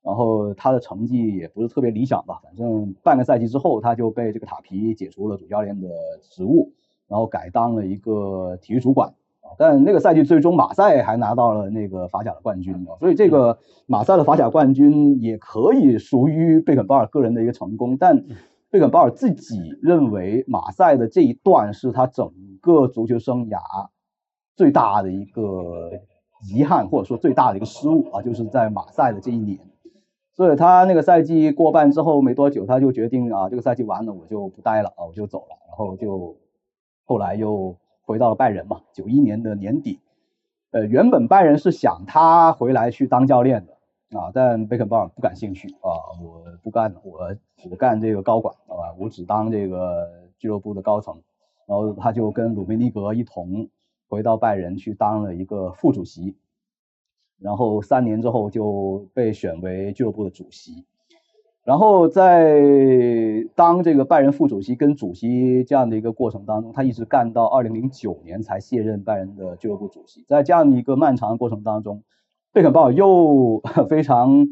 [0.02, 5.88] 然后他的成绩也不是特别理想吧，反正半个赛季之后他就被这个塔皮解除了主教练的
[6.22, 6.72] 职务，
[7.06, 9.12] 然后改当了一个体育主管。
[9.58, 17.98] 但那个赛季最终马赛还拿到了那个法甲的冠军所以这个马赛的法甲冠军也可以属于贝肯鲍尔个人的一个成功。
[17.98, 18.24] 但
[18.70, 23.58] 贝肯鲍尔自己认为马赛的这一段是他整个足球生涯
[24.60, 25.90] 最大的一个
[26.52, 29.58] 遗憾，或者说最大的一个失误啊，就是在马赛的这一年。
[30.34, 35.56] 所以他那个赛季过半之后没多久，他就决定啊，这个赛季完了我就不待了啊，我就走了。
[35.68, 36.36] 然后就
[37.06, 37.74] 后来又。
[38.02, 40.00] 回到了拜仁嘛，九一年的年底，
[40.72, 51.22] 呃，原本拜仁是想他回来去当教练的啊，但贝肯鲍尔不感兴趣啊，我不干了，我只干这个高管啊，我只当这个俱乐部的高层，
[51.68, 53.68] 然后他就跟鲁梅尼格一同
[54.10, 56.36] 回到拜仁去当了一个副主席，
[57.38, 60.84] 然后三年之后就被选为俱乐部的主席。
[61.62, 62.58] 然后在
[63.54, 70.24] 当这个拜仁副主席跟主席这样的一个过程当中，他一直干到二零零九年才卸任拜仁的俱乐部主席。
[70.26, 72.02] 在这样的一个漫长的过程当中，
[72.52, 74.48] 贝肯鲍尔又 非常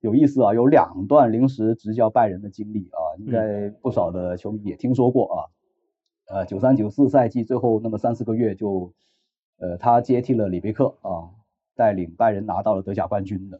[0.00, 5.38] 有意思啊，有两段临时执教拜仁的经历啊，应该不少的球迷也听说过啊。
[6.28, 8.92] 呃，九三九四赛季最后那么三四个月就，
[9.58, 11.30] 呃，他接替了里贝克啊，
[11.74, 13.58] 带领拜仁拿到了德甲冠军的。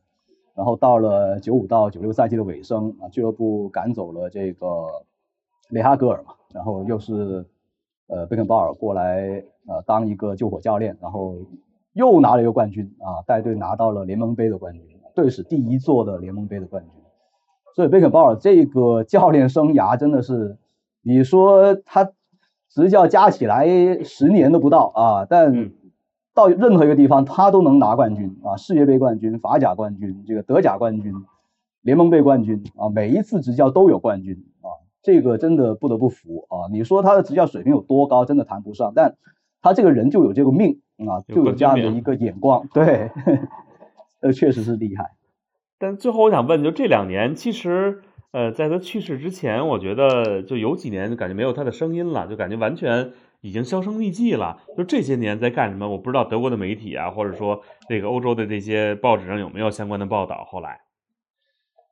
[0.55, 4.87] 然后到了九五到九六赛季的尾声啊，俱乐部赶走了这个
[5.71, 7.47] 雷哈格尔嘛，然后又是
[8.09, 11.37] 呃贝肯鲍尔过来呃当一个救火教练，然后
[11.95, 16.93] 又拿了一个冠军啊，带队拿到了联盟杯的冠军，队史第一座的联盟杯的冠军。
[17.75, 20.59] 所以贝肯鲍尔这个教练生涯真的是，
[21.03, 22.13] 你说他
[22.69, 23.67] 执教加起来
[24.05, 25.73] 十年都不到啊，但。
[26.35, 28.57] 到任何一个地方，他都能拿冠军啊！
[28.57, 31.13] 世界杯冠军、法甲冠军、这个德甲冠军、
[31.83, 32.89] 联盟杯冠军啊！
[32.91, 34.71] 每一次执教都有冠军啊！
[35.03, 36.71] 这个真的不得不服啊！
[36.71, 39.17] 你说他的执教水平有多高，真的谈不上，但
[39.61, 43.11] 他这个人就有这个命啊，就有这样的一个眼光，对，
[44.23, 45.17] 呃，确实是厉害。
[45.81, 54.61] 但最后我想问，就这两年，其实呃，在他去世之前，我觉得就有几年就感觉没有他的声音了，就感觉完全已经销声匿迹了。
[54.77, 55.89] 就这些年在干什么？
[55.89, 60.45] 我不知道德国的媒体啊，或者说这个欧洲的这些报纸上有没有相关的报道。
[60.45, 60.81] 后来，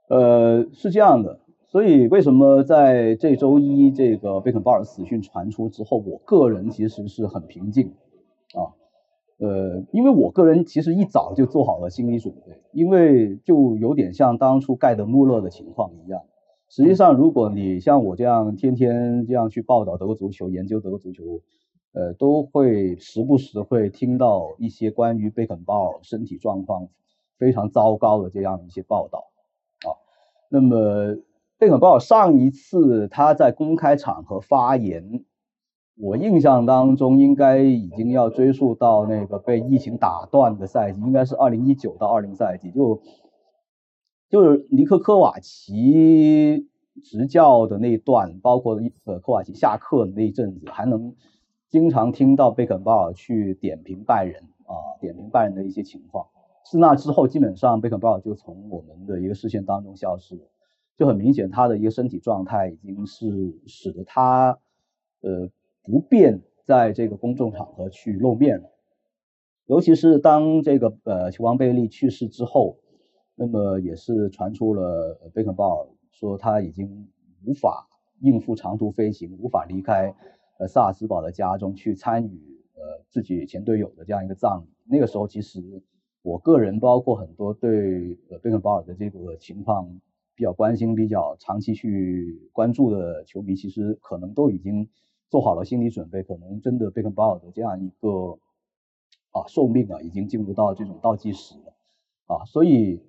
[0.09, 1.40] 呃，是这样的。
[1.68, 7.94] 所以为什么在这周一这个贝肯鲍尔死讯传出之后，我个人其实是很平静
[8.55, 8.77] 啊。
[9.38, 16.22] 呃，因为我个人其实一早就做好了心理准备，因为就有点像当初盖德穆勒的情况一样。
[16.68, 21.42] 实际上，如果你像我这样天天这样去报道德国足球、研究德国足球，
[21.92, 26.88] 呃，都会时不时会听到一些关于贝肯鲍尔身体状况
[27.38, 29.31] 非常糟糕的这样一些报道
[29.87, 29.92] 啊。
[30.49, 31.18] 那么，
[31.59, 35.25] 贝肯鲍尔上一次他在公开场合发言。
[35.98, 43.00] 我印象当中，应该已经要追溯到那个被疫情打断的赛季，应该是二零一九到二零赛季，就
[44.28, 46.68] 就是尼克科瓦奇
[47.02, 51.14] 执教的那一段，包括呃科瓦奇下课的那一阵子，还能
[51.70, 56.26] 经常听到贝肯鲍尔去点评拜仁啊，点评拜仁的一些情况。
[56.62, 60.42] 自那之后，基本上贝肯鲍尔就从我们的一个视线当中消失了，
[60.98, 64.59] 就很明显他的一个身体状态已经是使得他
[65.22, 65.48] 呃。
[65.87, 68.68] 不便在这个公众场合去露面了，
[69.66, 72.79] 尤其是当这个呃球王贝利去世之后，
[73.37, 77.09] 那么也是传出了贝肯鲍尔说他已经
[77.44, 77.88] 无法
[78.20, 80.12] 应付长途飞行，无法离开
[80.59, 82.31] 呃萨尔茨堡的家中去参与
[82.75, 84.66] 呃自己前队友的这样一个葬礼。
[84.90, 85.62] 那个时候，其实
[86.22, 89.88] 我个人包括很多对呃贝肯鲍尔的这个情况
[90.35, 94.88] 比较关心、比较长期去关注的球迷，其实可能都已经。
[95.29, 98.39] 做好了心理准备，可能真的贝肯鲍尔的这样一个
[99.33, 101.75] 啊寿命啊，已经进入到这种倒计时了
[102.27, 102.45] 啊。
[102.45, 103.01] 所以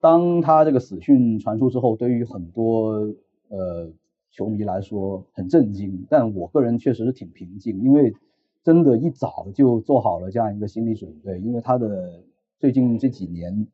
[0.00, 3.14] 当他这个死讯传出之后，对于很多
[3.48, 3.90] 呃
[4.30, 8.14] 球迷来说很震惊，但我个人确实是挺平静，因为
[8.62, 11.40] 真的一早就做好了这样一个心理准备。
[11.40, 12.22] 因为他的
[12.58, 13.66] 最近这几年，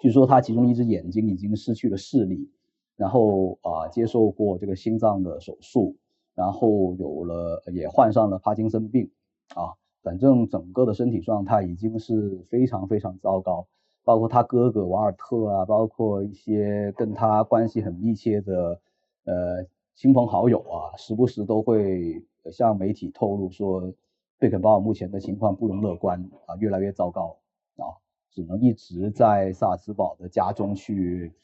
[0.00, 2.50] 据说他其中一只眼睛已经失去了视力，
[2.96, 5.96] 然后啊接受过这个心脏的手术。
[6.40, 9.10] 然后有了，也患上了帕金森病
[9.54, 13.66] 啊，反正整个的身体状态已经是非常非常糟糕。
[14.04, 18.80] 包括他哥哥瓦尔特啊，包括一些跟他关系很密切的
[19.26, 23.92] 呃亲朋好友啊，时不时都会向媒体透露说，
[24.38, 27.36] 贝肯鲍尔目前的情况不容乐观啊，越来越糟糕
[27.76, 28.00] 啊，
[28.30, 31.34] 只能一直在萨尔茨堡的家中去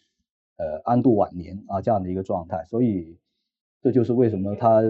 [0.56, 3.18] 呃安度晚年啊这样的一个状态，所以。
[3.86, 4.82] 这就是为什么他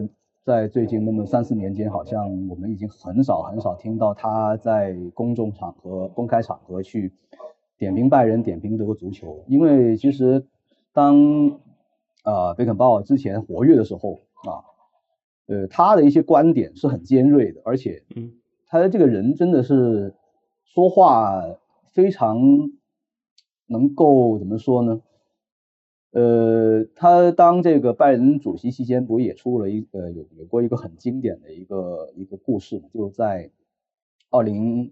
[0.43, 7.13] 在最近那么三四年间，好像我们已经很少很少听到他在公众场合、公开场合去
[7.77, 9.45] 点评拜仁、点评德国足球。
[9.49, 10.47] 因为其实
[10.95, 11.61] 当
[12.23, 14.65] 啊贝肯鲍尔之前活跃的时候啊，
[15.45, 18.03] 呃，他的一些观点是很尖锐的，而且
[18.67, 20.15] 他这个人真的是
[20.65, 21.43] 说话
[21.93, 22.41] 非常
[23.67, 25.03] 能够怎么说呢？
[26.17, 32.89] 呃，他当这个拜仁主席期间，不也出了一呃有有过一个很经典的一个一个故事嘛？
[32.95, 33.51] 就在
[34.31, 34.91] 二零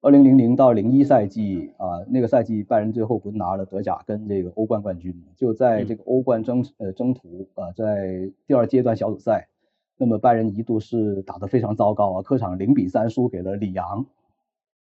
[0.00, 5.24] 二零零零到零一赛季啊，那个赛季拜仁最后不是拿了德甲跟这个欧冠冠军嘛？
[5.34, 9.48] 就在这个欧冠征呃征途啊，在第二阶段小组赛，
[9.96, 14.06] 那么拜仁一度是打得非常糟糕啊，客场零比三输给了里昂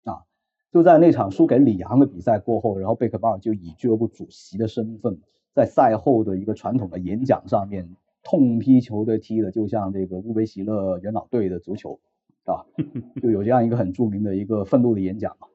[0.05, 0.24] 啊，
[0.70, 5.18] 就在那场输给里昂的比赛过后，然后贝克鲍尔就以俱乐部主席的身份。
[5.54, 7.88] 在赛后的一个传统的演讲上面，
[8.24, 12.00] 痛批球队踢的就像这个乌贝席勒元老队的足球，
[12.44, 12.66] 啊，
[13.22, 15.46] 就有这样一个很著名的一个愤怒的演讲嘛，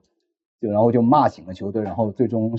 [0.61, 2.53] 就然后就骂醒了球队，然后最终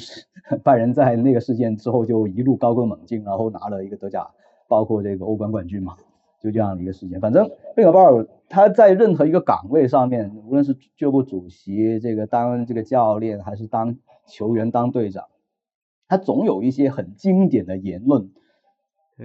[0.63, 4.29] 拜仁在那个事件之后就一路高歌猛进，然后拿了一个德甲，
[4.69, 5.97] 包括这个欧冠冠军嘛，
[6.43, 7.21] 就这样的一个事件。
[7.21, 13.97] 反正贝克鲍尔他在任何一个岗位上面，无论是俱乐部主席、这个当这个教练，还是当
[14.27, 15.25] 球员、当队长。
[16.11, 18.33] 他总有一些很经典的言论，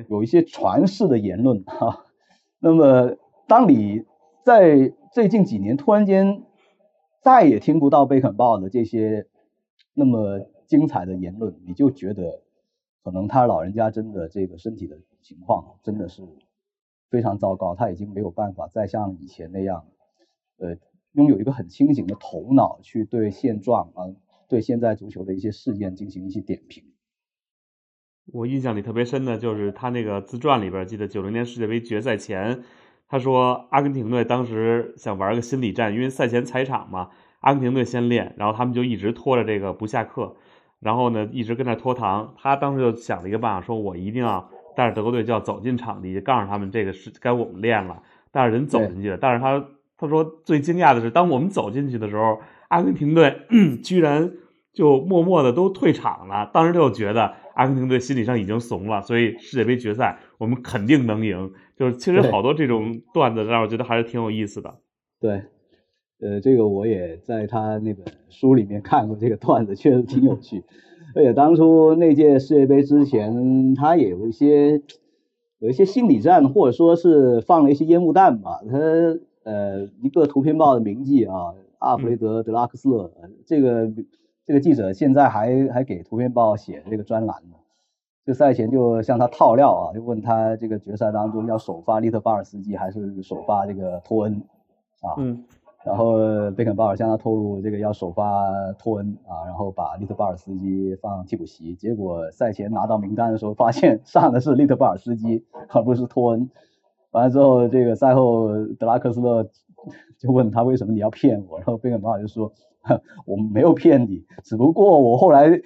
[0.07, 2.05] 有一些传世的言论哈。
[2.59, 3.17] 那么，
[3.47, 4.05] 当你
[4.43, 6.43] 在最近几年突然间
[7.23, 9.25] 再也听不到贝肯鲍尔的这些
[9.95, 12.43] 那么精彩的言论，你就觉得
[13.03, 16.21] 可能他老人家真的这个身体的情况真的是
[17.09, 19.88] 非常糟糕，他已经没有办法再像以前那样，
[20.59, 20.77] 呃，
[21.13, 24.05] 拥有一个很清醒的头脑去对现状啊。
[24.49, 26.83] 对现在足球的一些事件进行一些点评。
[28.33, 32.63] 我印象里特别深的就是他那个自传里边，记得九零年世界杯决赛前，
[33.07, 37.09] 他说阿根廷队当时想玩个心理战，因为赛前踩场嘛，
[37.41, 40.35] 阿根廷队先练，然后他们就一直拖着这个不下课。
[40.79, 42.35] 然后呢一直跟那拖堂。
[42.37, 49.17] 他当时就想了一个办法，说我一定要带着德国队就要走进场地，告诉他们这个是该我们练了，带着人走进去了。
[49.17, 49.67] 但是他
[49.97, 52.39] 他说最惊讶的是，当我们走进去的时候，
[52.76, 53.34] 阿根廷队
[53.82, 54.34] 居然
[54.73, 56.49] 就默默的都退场了。
[56.53, 61.53] 当时就觉得阿根廷队心理上已经怂了，所以世界杯决赛我们肯定能赢。
[61.78, 64.76] 就是其实好多这种段子让我觉得还是挺有意思的。
[65.21, 65.43] 对，
[66.19, 70.65] 呃，这个我也在他那本书里面看过这个段子，确实挺有趣。
[71.15, 74.82] 而且当初那届世界杯之前，他也有一些
[75.59, 78.59] 有一些心理战，或者说是放了一些烟雾弹吧。
[78.69, 78.78] 他
[79.45, 83.11] 呃，一个图片报的名记啊，阿弗雷德·德拉克斯勒，
[83.45, 83.91] 这个
[84.45, 87.55] 这个记者现在还还给图片报写这个专栏呢。
[88.26, 94.41] 就赛前就向他套料啊，就问他这个决赛当中要首发利特巴尔斯基还是首发这个托恩
[95.01, 95.13] 啊？
[95.17, 95.43] 嗯。
[95.86, 101.76] 然后贝肯鲍尔向他透露这个要首发托恩啊，然后把利特巴尔斯基放替补席。
[101.76, 106.49] 结果赛前拿到名单的时候，发现上的是利特巴尔斯基，而不是托恩。
[107.11, 108.47] 完了之后，这个赛后
[108.80, 109.47] 德拉克斯勒
[110.17, 111.57] 就问他为什么你要骗我？
[111.57, 112.51] 然后贝肯鲍尔就说
[113.25, 115.61] ：“我没有骗你，只不过我后来。”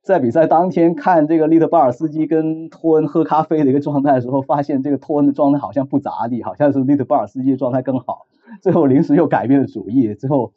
[0.00, 8.26] 在比赛当天看这个利特巴尔斯基跟托恩喝咖啡的一个状态的时候，发现这个托恩的状态好像不咋地，好像是利特巴尔斯基状态更好。
[8.62, 10.54] 最后临时又改变了主意，最后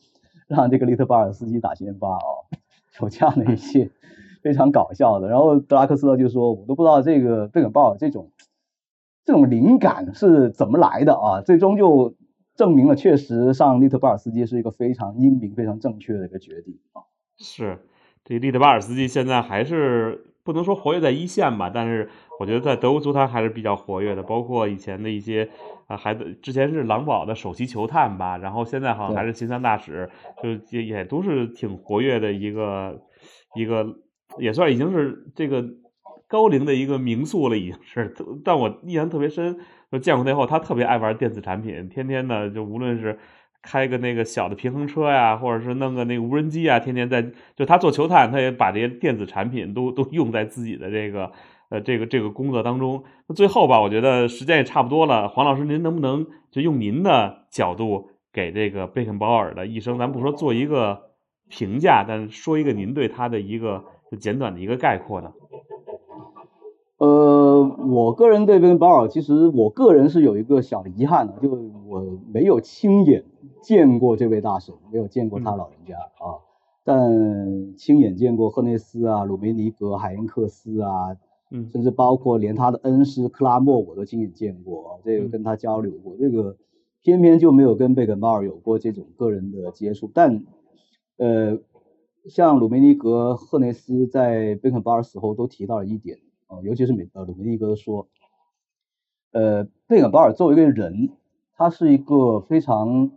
[0.48, 2.48] 让这个利特巴尔斯基打先发哦，
[3.02, 3.90] 有这样的一些
[4.42, 5.28] 非常搞笑的。
[5.28, 8.30] 然后德拉克斯勒就说：“我都不知道这个贝肯鲍尔这种
[9.26, 12.14] 这种灵感是怎么来的啊！”最终就
[12.56, 17.04] 证明了，确实上利特巴尔斯基是一个非常英明、非常正确的一个决定啊。
[17.38, 17.80] 是。
[18.24, 22.08] 这利特巴尔斯基现在还是不能说活跃在一线吧，但是
[22.40, 24.22] 我觉得在德国足坛还是比较活跃的。
[24.22, 25.50] 包括以前的一些
[25.88, 30.08] 啊，还之前是狼堡的首席球探吧，然后现在好像还是新三大使，
[30.44, 33.02] 就也也都是挺活跃的一个
[33.56, 33.88] 一个，
[34.38, 35.66] 也算已经是这个
[36.32, 38.16] 高龄的一个民宿了，已经是。
[38.44, 39.60] 但我印象特别深，
[39.92, 43.20] 就见过那后，他特别爱玩电子产品，天天的就无论是。
[43.64, 47.22] 开个那个小的平衡车呀，或者是弄个那个无人机啊，天天在
[47.56, 51.32] 就他做球探，他也把这些电子产品都都用在自己的这个
[51.70, 53.04] 呃这个这个工作当中。
[53.28, 61.12] 那最后吧，我觉得时间也差不多了，黄老师您能不能就用您的角度给这个贝肯鲍尔的一生，咱不说做一个
[61.48, 63.86] 评价，但说一个您对他的一个
[64.20, 65.32] 简短的一个概括呢？
[67.02, 71.50] 呃，我个人对贝肯鲍尔，其实我个人是有一个小的遗憾的，就
[71.88, 73.26] 我没有亲眼。
[73.64, 76.42] 见过这位大神，没有见过他老人家啊，
[76.84, 81.16] 但亲眼见过赫内斯啊、鲁梅尼格、海因克斯啊，
[81.52, 86.58] 嗯，甚至包括连他的恩师克拉莫，我都亲眼见过，这个跟他交流过，这个
[87.04, 90.10] 偏偏就没有跟贝肯鲍尔有过这种个人的接触。
[90.12, 90.44] 但
[91.18, 91.60] 呃，
[92.28, 96.18] 像鲁梅尼格、赫内斯在贝肯鲍尔死后都提到了一点
[96.52, 98.08] 啊，尤其是美呃鲁梅尼格说，
[99.32, 101.10] 呃，贝肯鲍尔作为一个人，
[101.56, 103.12] 他是一个非常。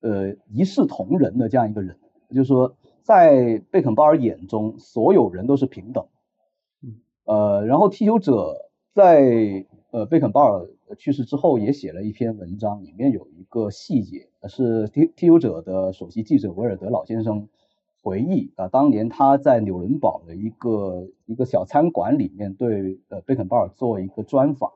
[0.00, 1.96] 呃，一视同仁的这样一个人，
[2.28, 6.06] 就是说，在贝肯鲍尔眼中，所有人都是平等。
[7.24, 10.68] 呃，然后踢球者在呃贝肯鲍尔
[10.98, 17.48] 去世之后也写了一篇文章，里面有一个细节，是踢踢球者的首席记者维尔德老先生
[18.04, 24.70] 回忆啊，当年他在纽伦堡的一个一个小餐馆里面对呃贝肯鲍尔做一个专访。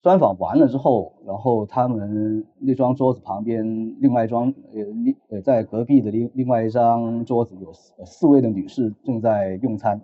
[0.00, 10.00] 专访完了之后，然后他们那张桌子旁边，另外一张呃另呃在隔壁的另另外一张桌子有四四位的女士正在用餐，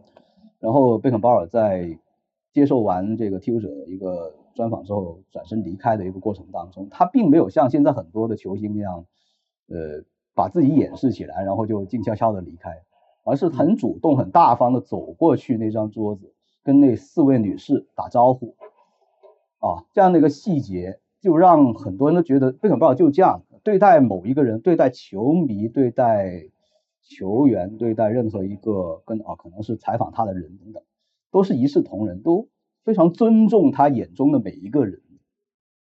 [0.59, 1.99] 然后贝肯鲍尔在
[2.53, 9.07] 接受完这个踢球者一个专访之后转身离开的一个过程当中，他并没有像现在很多的球星那样，
[9.68, 10.03] 呃
[10.37, 12.82] 把自己掩饰起来，然后就静悄悄的离开，
[13.24, 16.32] 而是很主动、很大方的走过去那张桌子，
[16.62, 18.55] 跟那四位女士打招呼。
[19.59, 26.51] 啊，这样的一个细节，就让很多人都觉得贝肯鲍尔就这样对待某一个人，对待球迷，对待
[27.03, 30.82] 球员，对待任何一个跟啊可能是采访他的人等等，
[31.30, 32.49] 都是一视同仁，都
[32.84, 35.01] 非常尊重他眼中的每一个人。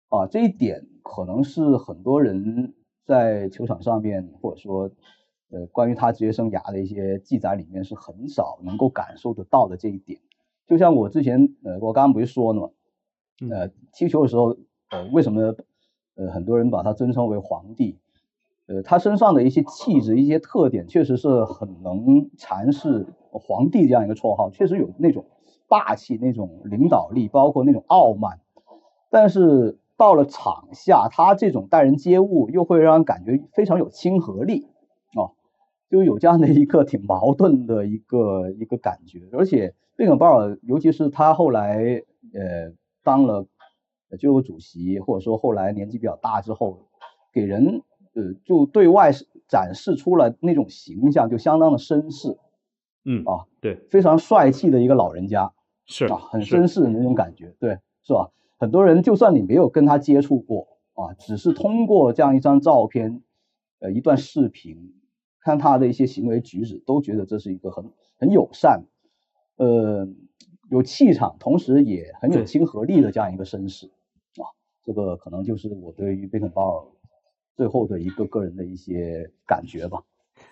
[0.08, 2.74] 啊，这一点可能是很多人
[3.04, 4.90] 在球场上面，或者说
[5.50, 10.20] 呃关于他职业生涯的一些记载里面是很少能够感受得到的这一点。
[10.66, 12.70] 就像我之前呃我刚刚不是说了吗？
[13.50, 14.56] 呃，踢球的时候，
[14.90, 15.54] 呃，为什么
[16.14, 17.98] 呃很多人把他尊称为皇帝？
[18.66, 25.24] 呃，他身上的一些气质、一些特点，确实是很能阐释皇帝这样一个绰号，确实有那种
[25.66, 28.38] 霸气、那种领导力，包括那种傲慢。
[29.08, 34.66] 但是到了场下，他这种待人接物又会让人感觉非常有亲和力
[35.12, 35.36] 啊。
[35.90, 39.28] 就有这样的一个挺矛盾的一个一个感觉。
[39.32, 42.72] 而且贝肯鲍尔，尤其是他后来呃
[43.04, 43.46] 当了
[44.18, 46.88] 俱乐部主席，或者说后来年纪比较大之后，
[47.34, 47.82] 给人
[48.14, 49.10] 呃就对外
[49.48, 52.38] 展示出了那种形象，就相当的绅士。
[53.04, 55.52] 嗯啊，对，非常帅气的一个老人家，
[55.84, 58.30] 是啊，很绅士的那种感觉，对，是吧？
[58.60, 63.22] 很多人就算你没有跟他接触过啊，只是通过这样一张照片，
[63.78, 64.92] 呃，一段视频，
[65.40, 68.84] 看他的一些行为举止，都觉得这是一个很很友善，
[69.56, 70.06] 呃，
[70.70, 73.86] 有气场，同时也很有亲和力的这样一个绅士
[74.36, 74.44] 啊。
[74.84, 76.86] 这个可能就是我对于贝肯鲍尔
[77.56, 80.02] 最后的一个个人的一些感觉吧。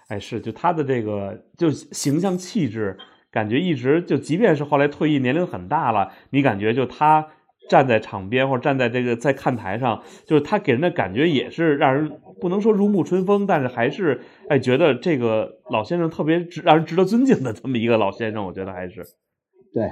[0.06, 2.96] 哎，是，就他的这个就形象气质，
[3.30, 7.28] 感觉一直就，即便是后来退役，年龄很大了，你感觉就他
[7.68, 12.10] 站在场边或者站在这个在看台上，就是他给人的感觉也是让人
[12.40, 19.04] 不能说如沐春风，但是还是哎觉得这个老先生特别值让人值得尊敬的这么一个老先生，我觉得还是
[19.72, 19.90] 对。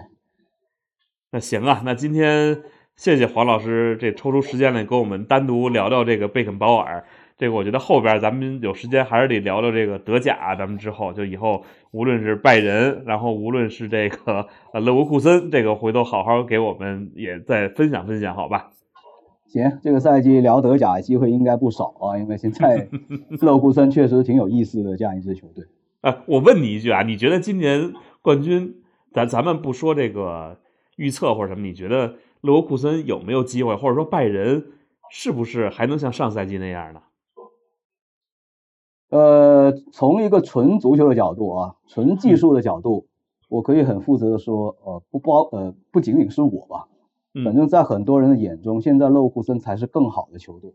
[1.31, 2.63] 那行啊，那今天
[2.97, 7.05] 谢谢黄老师这抽出时间来跟我们单独聊聊这个贝肯鲍尔。
[7.39, 18.71] 这个我觉得后边咱们有时间还是得聊聊这个德甲，咱们之后就以后无论是拜仁，然后无论是这个呃勒沃库森，这个回头好好给我们也再分享分享，好吧？
[19.47, 22.89] 行，这个赛季聊德甲机会应该不少啊，因为现在
[23.41, 25.65] 勒沃库森确实挺有意思的这样一支球队。
[26.01, 28.77] 啊，我问你一句啊，你觉得今年冠军，
[29.13, 30.59] 咱咱们不说这个
[30.97, 34.65] 预测或者什么，你觉得勒沃库森有没有机会，或者说拜仁
[35.11, 37.01] 是不是还能像上赛季那样呢？
[39.09, 43.07] 呃，从一个纯足球的角度啊，纯技术的角度，
[43.49, 46.89] 我可以很负责的说，呃，不包，呃，不仅仅是我吧，
[47.45, 50.75] 反正在很多人的眼中，现在勒沃库森才是更好的球队，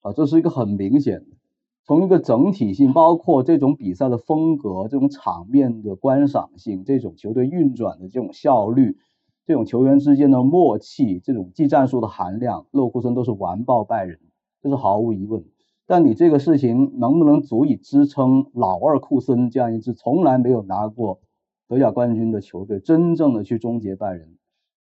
[0.00, 1.36] 啊，这是一个很明显的，
[1.84, 8.96] 从一个整体性，包括这种比赛的风格、这种场面的观赏性、这种球队运转的这种效率、
[9.44, 14.18] 这种球员之间的默契、这种技战术的含量，勒沃库森都是完爆拜仁，
[14.62, 15.44] 这是毫无疑问。
[15.92, 21.20] 但你这个事情能不能足以支撑老二库森这样一支从来没有拿过
[21.68, 24.38] 德甲冠军的球队真正的去终结拜仁，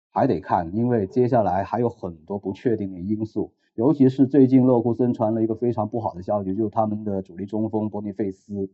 [0.09, 8.69] 还得看，因为接下来还有很多不确定的因素，尤其是最近勒库森传了一个非常不好的消息，就是他们的主力中锋博尼费斯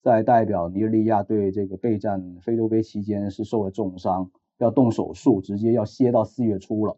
[0.00, 6.96] 在代表尼日利亚队这个备战非洲杯期间是受了重伤，要动手术，直接要歇到四月初了。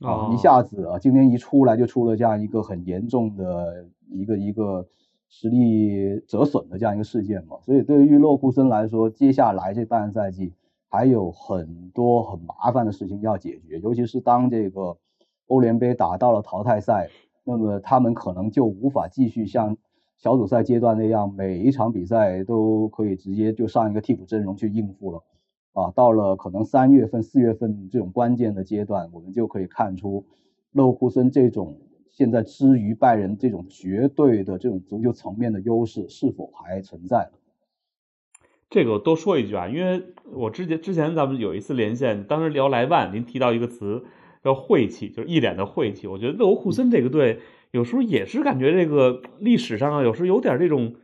[0.00, 4.86] 啊，一下子啊，今天一出来就出了这样一个很严重的一个一个
[5.28, 10.52] 实力折损的这样一个事件嘛，所以对于洛库森来说，接下来这半个赛季
[10.88, 14.96] 还有很多很麻烦的事情要解决，尤其是当这个
[15.46, 17.08] 欧联杯打到了淘汰赛，
[17.44, 19.76] 那么他们可能就无法继续像
[20.16, 25.22] 小组赛阶段那样，每一场比赛都可以直接就上一个替补阵容去应付了。
[25.72, 30.24] 啊，到了可能三月份、四月份这种关键的阶段，我们就可以看出
[30.72, 31.78] 勒沃库森这种
[32.10, 37.30] 现在之于拜仁这种绝对的这种足球层面的优势是否还存在。
[38.68, 40.02] 这个我多说一句啊，因为
[40.32, 44.04] 我之前之前咱们有一次连线，当时聊莱万，您提到一个词
[44.42, 46.06] 叫晦气，就是一脸的晦气。
[46.06, 47.40] 我觉得勒沃库森这个队
[47.70, 50.94] 有时候也是感觉这个历史上啊，有时候有点这种。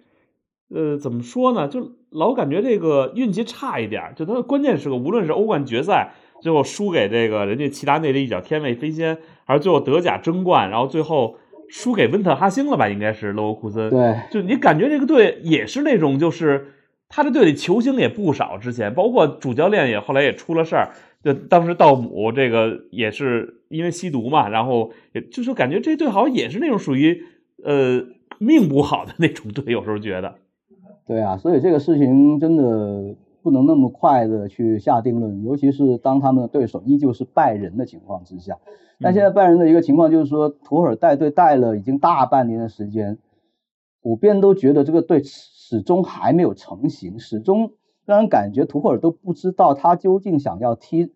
[0.69, 1.69] 呃，怎么说呢？
[1.69, 11.37] 就老感觉这个运气差一点，就他的关键时刻，无论是欧冠决赛最后输给这个人家齐达内的一脚天外飞仙，还是最后德甲争冠，然后最后
[11.69, 12.89] 输给温特哈星了吧？
[12.89, 13.91] 应该是勒沃库森。
[13.91, 16.69] 对，就你感觉这个队也是那种，就是
[17.09, 20.91] 他的队里球星也不少，之前包括主教练也后来也出了事儿，
[21.25, 27.23] 就当时道姆这个也是因为吸毒嘛，然后也就是感觉这队好像也是那种属于
[27.65, 28.05] 呃
[28.39, 30.35] 命不好的那种队，有时候觉得。
[31.07, 33.15] 对啊，所以这个事情真的
[33.47, 38.59] 不能那么快的去下定论，尤其是当他们的对手依旧是拜仁的情况之下。
[38.99, 43.19] 但现在拜仁的一个情况就是说，图赫尔带队带了已经大半年的时间，
[44.03, 47.75] 普遍都觉得这个队始终还没有成型，始终
[48.05, 51.13] 让人感觉图赫尔都不知道他究竟想要踢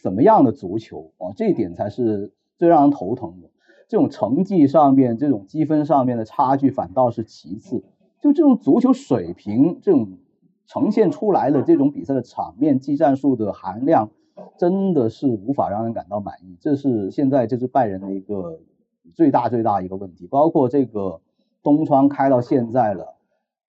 [0.00, 3.50] 怎么样的足球啊，这一点才是最让人头疼的。
[3.88, 7.82] 这种成绩上面、这种积分上面的差距反倒是其次。
[8.20, 10.18] 就这种足球水平，这种
[10.68, 14.10] 呈现出来的这种比赛的场面、技战术的含量，
[14.56, 16.56] 真的是无法让人感到满意。
[16.60, 18.60] 这是现在这支拜仁的一个
[19.14, 20.28] 最大最大一个问题。
[20.28, 21.20] 包括这个
[21.62, 23.16] 东窗开到现在了，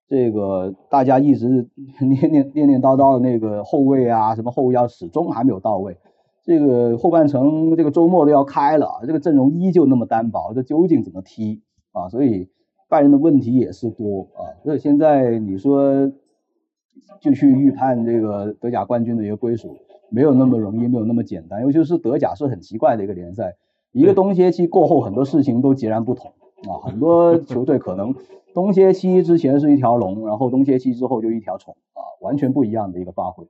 [0.08, 1.68] 这个大家一直
[2.02, 5.98] 念念念念叨叨的那个后卫啊，什么后腰始终还没有到位。
[6.44, 12.10] 这个后半程这个周末都要开了，这个阵容依旧那么单薄，这究竟怎么踢啊？
[12.10, 12.50] 所以。
[12.92, 14.42] 拜仁的问题也是多啊。
[14.64, 16.12] 所以现在你说
[17.22, 19.78] 就去预判这个德甲冠军的一个归属，
[20.10, 21.62] 没有那么容易，没有那么简单。
[21.62, 23.56] 尤其是德甲是很奇怪的一个联赛，
[23.92, 26.32] 一个冬歇期过后，很多事情都截然不同
[26.64, 26.80] 啊。
[26.84, 28.16] 很多球队可能
[28.54, 33.46] 冬歇期之前是一条龙，然后冬歇期之后就一条虫啊，完全不一样的一个发挥。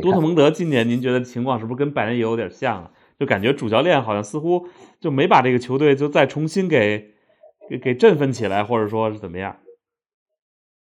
[0.00, 2.90] 多特蒙德今年您觉得情况是不是跟拜仁也有点像啊？
[3.18, 4.66] 就感觉主教练好像似乎
[5.00, 7.12] 就没把这个球队就再重新给
[7.68, 9.56] 给给振奋起来，或者说是怎么样？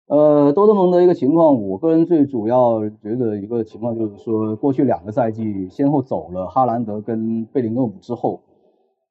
[0.06, 8.42] 呃，多特蒙德一个情况，我个人最主要觉得一个情况就是说，过去两个赛季先后走了哈兰德跟贝林厄姆之后，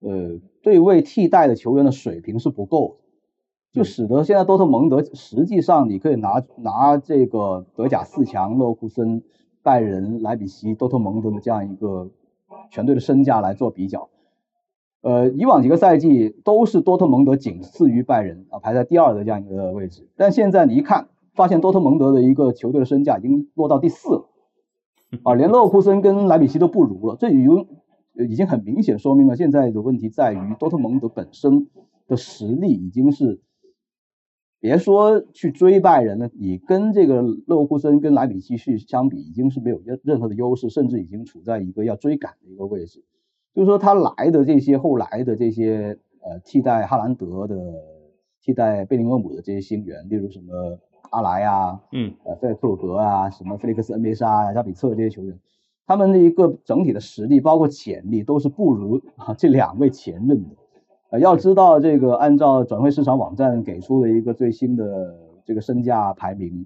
[0.02, 2.98] 呃，对位替代的球员的水平是不够，
[3.72, 9.24] 就使得现在多特蒙德实际上你可以拿拿这个德甲四强勒沃库森。
[9.64, 12.10] 拜仁、莱比锡、多特蒙德的这样一个
[12.72, 14.10] 全队的身价来做比较，
[15.02, 20.08] 呃，以往几个赛季都是多特蒙德仅次于拜仁啊，排在第二的这样一个位置。
[20.16, 24.30] 但现在你一看，发现多特蒙德的一个球队的身价已经落到第四了，
[25.24, 27.18] 啊，连勒沃库森跟莱比锡都不如了。
[27.20, 27.68] 这已经
[28.30, 31.68] 已经很明显说明了现在的问题在于多特蒙德本身
[32.08, 33.42] 的实力已经是。
[34.64, 43.04] 别说去追拜仁了，你跟这个勒沃库森跟莱比锡去相比，已经是没有任任何的优势，甚至已经处在一个要追赶的一个位置。
[43.54, 47.56] 就是说他来的这些后来的这些呃替代哈兰德的、
[48.42, 50.80] 替代贝林厄姆的这些新援，例如什么
[51.10, 55.38] 阿莱啊，嗯，呃费克鲁格啊，什么菲利克斯恩贝沙、加比策这些球员，
[55.86, 60.56] 他们的一个整体的实力包括潜力都是不如啊这两位前任的。
[61.10, 66.66] 呃，要知道这个，按照转会市场网站给出的一个最新的这个身价排名，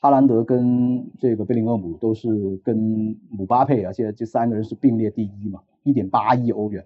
[0.00, 6.84] 哈兰德跟这个贝林厄姆都是跟姆巴佩啊，现在这三个人是并列第一嘛，一点八亿欧元。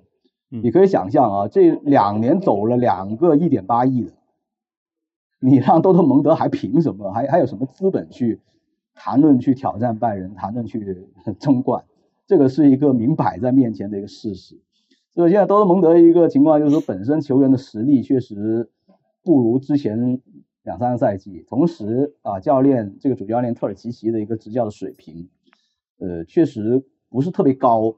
[0.49, 4.13] 你可以想象啊，这两年走了两个一点八亿的，
[5.41, 8.41] 你让多特蒙德还凭什么，还还有什么资本去
[8.95, 11.07] 谈论去挑战拜仁，谈论去
[11.39, 11.85] 争冠？
[12.27, 14.61] 这个是一个明摆在面前的一个事实。
[15.15, 18.71] 所以现在多特蒙德一个情况就是说，本身球员的实力确实
[19.23, 20.21] 不如之前
[20.63, 25.29] 两三个赛季，同时啊，教练这个主教练特尔齐奇的一个执教的水平，
[25.99, 27.97] 呃，确实不是特别高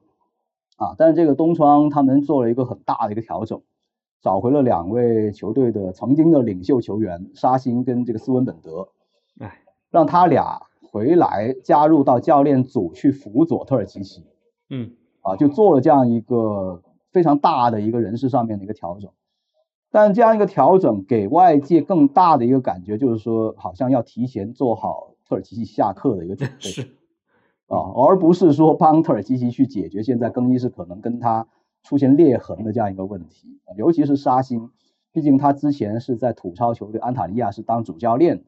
[0.77, 0.95] 啊。
[0.97, 3.61] 但是这个东窗他们做了一个很大的一个调整，
[4.23, 8.89] 找回了两位球队的曾经的领袖球员沙欣跟这个斯文本德，
[9.41, 14.25] 哎，让他俩回来加入到教练组去辅佐特尔齐奇，
[14.71, 14.93] 嗯，
[15.23, 16.83] 啊，就做了这样一个。
[17.15, 19.09] 非常大的一个人事上面的一个调整，
[19.95, 26.83] 但这样一个调整给外界更大的一个感觉就是说，好像要提前做好特尔齐奇下课的一个准备，
[27.73, 31.47] 啊，而不是说帮特尔齐奇去解决现在更衣室可能跟他
[31.85, 34.69] 出现裂痕的这样一个问题，尤其是沙欣，
[35.13, 38.43] 毕竟他之前是在土超球队安塔利亚是当主教练，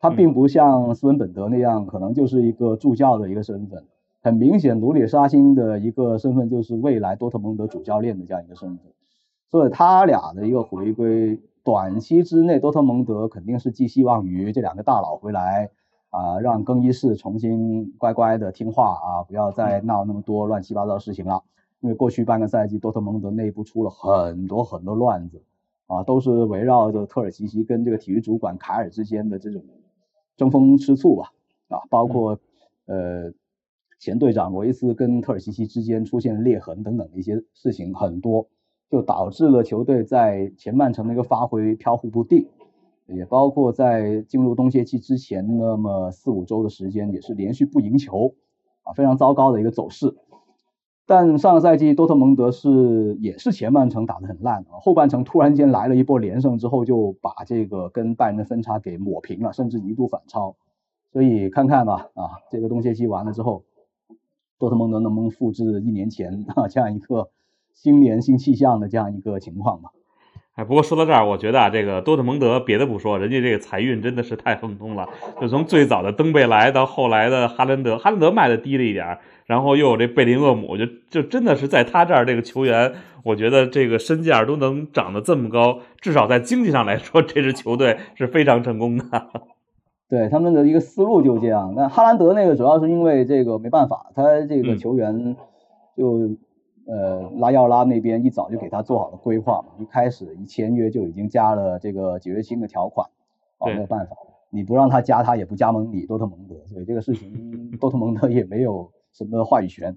[0.00, 3.84] 他并不像斯文本德那样可能就是一个助教的一个身份。
[4.22, 8.92] 很明显，努里沙辛的一个身份就是未来多特蒙德主教练的这样一个身份，
[9.50, 15.70] 所以他俩的一个回归，短期之内多特蒙德肯定是寄希望于这两个大佬回来
[16.10, 21.42] 啊，让更衣室重新乖乖的听话啊，不要再闹那么多乱七八糟的事情了。
[21.80, 25.42] 因为过去半个赛季多特蒙德内部出了很多很多乱子
[25.86, 29.62] 啊，都是围绕着特尔齐奇跟这个体育主管凯尔之间的这种
[30.36, 31.32] 争风吃醋吧
[31.68, 32.38] 啊，包括
[32.86, 33.32] 呃。
[33.98, 38.48] 前队长罗伊斯跟特尔西奇之间出现裂痕等等的一些事情很多，
[38.90, 42.48] 就导致了球队在前半程的一个发挥飘忽不定，
[43.06, 48.34] 也包括在进入冬歇期之前那么四五周的时间也是连续不赢球
[48.82, 50.16] 啊，非常糟糕的一个走势。
[51.06, 60.56] 但上个赛季多特蒙德是也是前半程打得很烂，后半程突然间来了一波连胜之后就把这个跟拜仁的分差给抹平了，甚至一度反超。
[61.12, 63.62] 所以看看吧啊，这个冬歇期完了之后。
[64.58, 67.30] 多特蒙德能不能复制一年前 啊这样一个
[67.82, 69.88] 新年新气象的这样一个情况吧？
[70.54, 75.08] 哎，不过说到这儿，我觉得啊，这个多特蒙德别的不说，人家这个财运真的是太亨通了。
[75.40, 79.16] 就从最早的登贝莱到后来的哈兰德，哈兰德卖的低了一点，
[79.46, 82.92] 然后又有这贝林厄姆，就就真的是在他这儿这个球员，
[83.24, 89.04] 我觉得这个身价都能涨得这么高，至少在经济上来说，这支球队是非常成功的。
[90.10, 95.36] 对他们的一个思路就这样，那哈兰德那个主要是因为这个没办法，他这个球员
[95.96, 96.36] 就
[96.86, 103.08] 呃拉要拉那边一早就给他做好了规划嘛，一开始一签约就已经加了这个解约金的条款，
[103.58, 104.16] 啊没有办法，
[104.50, 109.96] 你不让他加他也不加盟你多特蒙德，所以这个事情 多特蒙德也没有什么话语权，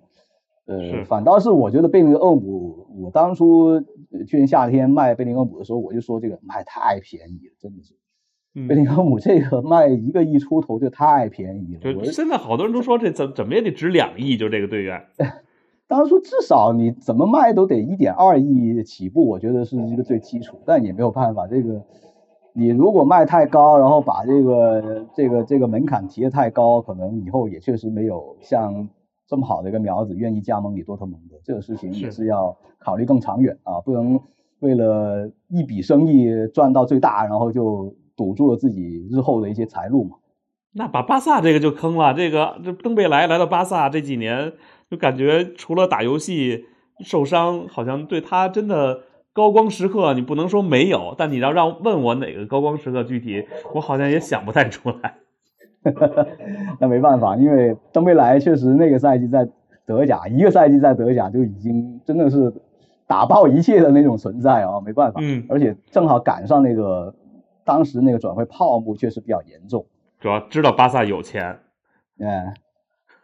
[0.66, 3.82] 呃，反倒是我觉得贝林厄姆，我当初
[4.28, 7.96] 去年夏天卖贝林厄姆的时候，我就说这个卖太便宜了，真的是。
[8.68, 11.82] 贝林厄姆这个卖一个亿出头就太便宜了。
[11.82, 15.02] 就现在好多人都说这怎怎么也得值两亿，就这个队员。
[15.94, 21.80] 当初至少你怎么卖都得一点二亿起步，我觉得是一个最基础，但也没有办法，这个
[22.54, 28.90] 你如果卖太高，然后把这个这个这个门槛提的太高，可能以后也确实没有像。
[29.26, 34.20] 这么好的一个苗子，愿意加盟你多特蒙德，这个事情也是要考虑更长远啊，不能
[34.60, 40.18] 为了一笔生意赚到最大，然后就堵住了自己日后的一些财路嘛。
[40.74, 44.52] 那把巴萨这个就坑了，这个这登贝莱来到巴萨这几年，
[44.94, 46.66] 就感觉除了打游戏
[47.00, 49.00] 受伤，好像对他真的
[49.34, 55.16] 高光时刻你不能说没有，但你要让问我哪个高光时刻具体，我好像也想不太出来。
[56.80, 59.50] 那没办法，因为登贝莱确实那个赛季在
[59.84, 62.54] 德甲，一个赛季在德甲就已经真的是
[63.08, 65.20] 打爆一切的那种存在啊，没办法。
[65.24, 65.44] 嗯。
[65.50, 67.16] 而且正好赶上那个
[67.66, 69.88] 当时那个转会泡沫确实比较严重。
[70.20, 71.58] 主要知道巴萨有钱。
[72.20, 72.54] 哎。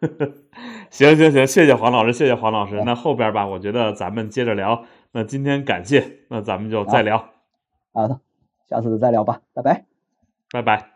[0.89, 2.81] 行行行，谢谢黄老师，谢谢黄老师。
[2.85, 4.85] 那后边吧，我觉得咱们接着聊。
[5.11, 7.29] 那今天感谢，那咱们就再聊。
[7.93, 8.19] 好的，
[8.67, 9.85] 下次再聊吧，拜拜。
[10.51, 10.88] 拜拜。